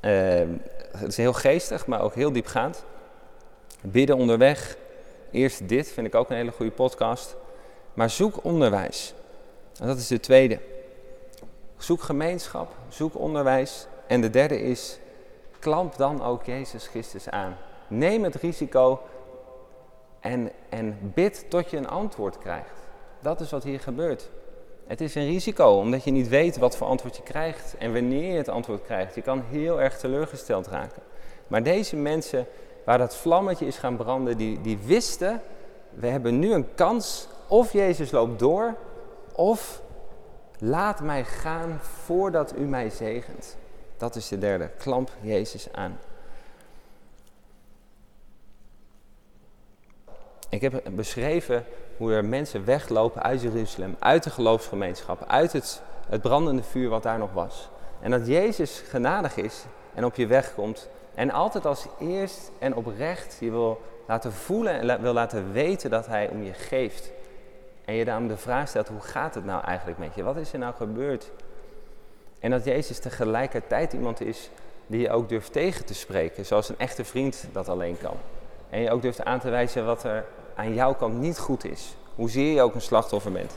Uh, 0.00 0.12
het 0.96 1.08
is 1.08 1.16
heel 1.16 1.32
geestig, 1.32 1.86
maar 1.86 2.00
ook 2.00 2.14
heel 2.14 2.32
diepgaand. 2.32 2.84
Bidden 3.80 4.16
onderweg. 4.16 4.76
Eerst 5.30 5.68
dit, 5.68 5.88
vind 5.88 6.06
ik 6.06 6.14
ook 6.14 6.30
een 6.30 6.36
hele 6.36 6.50
goede 6.50 6.72
podcast. 6.72 7.36
Maar 7.94 8.10
zoek 8.10 8.44
onderwijs. 8.44 9.14
En 9.80 9.86
dat 9.86 9.96
is 9.96 10.06
de 10.06 10.20
tweede. 10.20 10.58
Zoek 11.76 12.02
gemeenschap, 12.02 12.72
zoek 12.88 13.18
onderwijs. 13.18 13.86
En 14.06 14.20
de 14.20 14.30
derde 14.30 14.62
is 14.62 14.98
klamp 15.66 15.96
dan 15.96 16.22
ook 16.22 16.44
Jezus 16.44 16.86
Christus 16.86 17.30
aan. 17.30 17.56
Neem 17.88 18.24
het 18.24 18.34
risico 18.34 19.00
en, 20.20 20.50
en 20.68 20.98
bid 21.14 21.50
tot 21.50 21.70
je 21.70 21.76
een 21.76 21.88
antwoord 21.88 22.38
krijgt. 22.38 22.80
Dat 23.20 23.40
is 23.40 23.50
wat 23.50 23.64
hier 23.64 23.80
gebeurt. 23.80 24.30
Het 24.86 25.00
is 25.00 25.14
een 25.14 25.26
risico, 25.26 25.78
omdat 25.78 26.04
je 26.04 26.10
niet 26.10 26.28
weet 26.28 26.56
wat 26.56 26.76
voor 26.76 26.86
antwoord 26.86 27.16
je 27.16 27.22
krijgt 27.22 27.74
en 27.78 27.92
wanneer 27.92 28.32
je 28.32 28.36
het 28.36 28.48
antwoord 28.48 28.82
krijgt. 28.82 29.14
Je 29.14 29.22
kan 29.22 29.42
heel 29.50 29.80
erg 29.80 29.98
teleurgesteld 29.98 30.66
raken. 30.66 31.02
Maar 31.46 31.62
deze 31.62 31.96
mensen, 31.96 32.46
waar 32.84 32.98
dat 32.98 33.16
vlammetje 33.16 33.66
is 33.66 33.78
gaan 33.78 33.96
branden, 33.96 34.36
die, 34.36 34.60
die 34.60 34.78
wisten, 34.84 35.42
we 35.90 36.06
hebben 36.06 36.38
nu 36.38 36.52
een 36.52 36.74
kans, 36.74 37.28
of 37.48 37.72
Jezus 37.72 38.10
loopt 38.10 38.38
door, 38.38 38.74
of 39.32 39.82
laat 40.58 41.00
mij 41.00 41.24
gaan 41.24 41.78
voordat 41.80 42.54
u 42.58 42.60
mij 42.60 42.90
zegent. 42.90 43.56
Dat 43.96 44.16
is 44.16 44.28
de 44.28 44.38
derde. 44.38 44.70
Klamp 44.78 45.10
Jezus 45.20 45.72
aan. 45.72 45.98
Ik 50.48 50.60
heb 50.60 50.82
beschreven 50.90 51.64
hoe 51.96 52.12
er 52.12 52.24
mensen 52.24 52.64
weglopen 52.64 53.22
uit 53.22 53.42
Jeruzalem, 53.42 53.96
uit 53.98 54.22
de 54.22 54.30
geloofsgemeenschap, 54.30 55.24
uit 55.26 55.52
het, 55.52 55.82
het 56.08 56.22
brandende 56.22 56.62
vuur 56.62 56.88
wat 56.88 57.02
daar 57.02 57.18
nog 57.18 57.32
was. 57.32 57.68
En 58.00 58.10
dat 58.10 58.26
Jezus 58.26 58.82
genadig 58.88 59.36
is 59.36 59.64
en 59.94 60.04
op 60.04 60.14
je 60.14 60.26
weg 60.26 60.54
komt 60.54 60.88
en 61.14 61.30
altijd 61.30 61.66
als 61.66 61.86
eerst 62.00 62.50
en 62.58 62.74
oprecht 62.74 63.36
je 63.40 63.50
wil 63.50 63.80
laten 64.06 64.32
voelen 64.32 64.80
en 64.80 65.02
wil 65.02 65.12
laten 65.12 65.52
weten 65.52 65.90
dat 65.90 66.06
Hij 66.06 66.28
om 66.28 66.42
je 66.42 66.52
geeft. 66.52 67.10
En 67.84 67.94
je 67.94 68.04
daarom 68.04 68.28
de 68.28 68.36
vraag 68.36 68.68
stelt, 68.68 68.88
hoe 68.88 69.00
gaat 69.00 69.34
het 69.34 69.44
nou 69.44 69.64
eigenlijk 69.64 69.98
met 69.98 70.14
je? 70.14 70.22
Wat 70.22 70.36
is 70.36 70.52
er 70.52 70.58
nou 70.58 70.74
gebeurd? 70.74 71.30
En 72.46 72.52
dat 72.52 72.64
Jezus 72.64 72.98
tegelijkertijd 72.98 73.92
iemand 73.92 74.20
is 74.20 74.50
die 74.86 75.00
je 75.00 75.10
ook 75.10 75.28
durft 75.28 75.52
tegen 75.52 75.84
te 75.84 75.94
spreken, 75.94 76.46
zoals 76.46 76.68
een 76.68 76.78
echte 76.78 77.04
vriend 77.04 77.44
dat 77.52 77.68
alleen 77.68 77.98
kan. 77.98 78.16
En 78.70 78.80
je 78.80 78.90
ook 78.90 79.02
durft 79.02 79.24
aan 79.24 79.40
te 79.40 79.50
wijzen 79.50 79.86
wat 79.86 80.04
er 80.04 80.24
aan 80.54 80.74
jouw 80.74 80.94
kant 80.94 81.20
niet 81.20 81.38
goed 81.38 81.64
is. 81.64 81.96
Hoezeer 82.14 82.52
je 82.52 82.62
ook 82.62 82.74
een 82.74 82.80
slachtoffer 82.80 83.32
bent. 83.32 83.56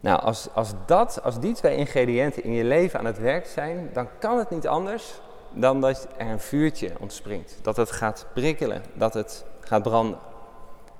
Nou, 0.00 0.20
als, 0.20 0.48
als, 0.54 0.72
dat, 0.86 1.22
als 1.22 1.40
die 1.40 1.54
twee 1.54 1.76
ingrediënten 1.76 2.44
in 2.44 2.52
je 2.52 2.64
leven 2.64 2.98
aan 2.98 3.04
het 3.04 3.18
werk 3.18 3.46
zijn, 3.46 3.90
dan 3.92 4.08
kan 4.18 4.38
het 4.38 4.50
niet 4.50 4.66
anders 4.66 5.20
dan 5.52 5.80
dat 5.80 6.08
er 6.16 6.26
een 6.26 6.40
vuurtje 6.40 6.92
ontspringt. 7.00 7.58
Dat 7.62 7.76
het 7.76 7.90
gaat 7.90 8.26
prikkelen, 8.34 8.82
dat 8.94 9.14
het 9.14 9.44
gaat 9.60 9.82
branden. 9.82 10.18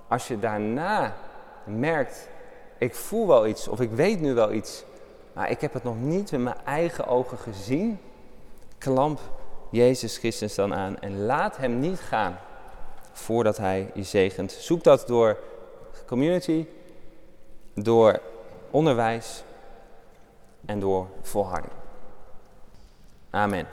Als 0.09 0.29
je 0.29 0.38
daarna 0.38 1.16
merkt, 1.64 2.29
ik 2.79 2.95
voel 2.95 3.27
wel 3.27 3.47
iets 3.47 3.69
of 3.69 3.81
ik 3.81 3.90
weet 3.90 4.21
nu 4.21 4.35
wel 4.35 4.53
iets, 4.53 4.85
maar 5.37 5.51
ik 5.51 5.61
heb 5.61 5.72
het 5.72 5.83
nog 5.83 6.01
niet 6.01 6.31
met 6.31 6.40
mijn 6.40 6.64
eigen 6.64 7.07
ogen 7.07 7.38
gezien, 7.38 7.99
klamp 8.79 9.20
Jezus 9.70 10.18
Christus 10.18 10.55
dan 10.55 10.75
aan 10.75 10.99
en 10.99 11.25
laat 11.25 11.57
hem 11.57 11.79
niet 11.79 12.01
gaan 12.01 12.38
voordat 13.12 13.57
hij 13.57 13.90
je 13.94 14.03
zegent. 14.03 14.53
Zoek 14.53 14.83
dat 14.83 15.07
door 15.07 15.38
community, 16.07 16.66
door 17.75 18.20
onderwijs 18.70 19.44
en 20.66 20.81
door 20.81 21.07
volharding. 21.22 21.72
Amen. 23.31 23.66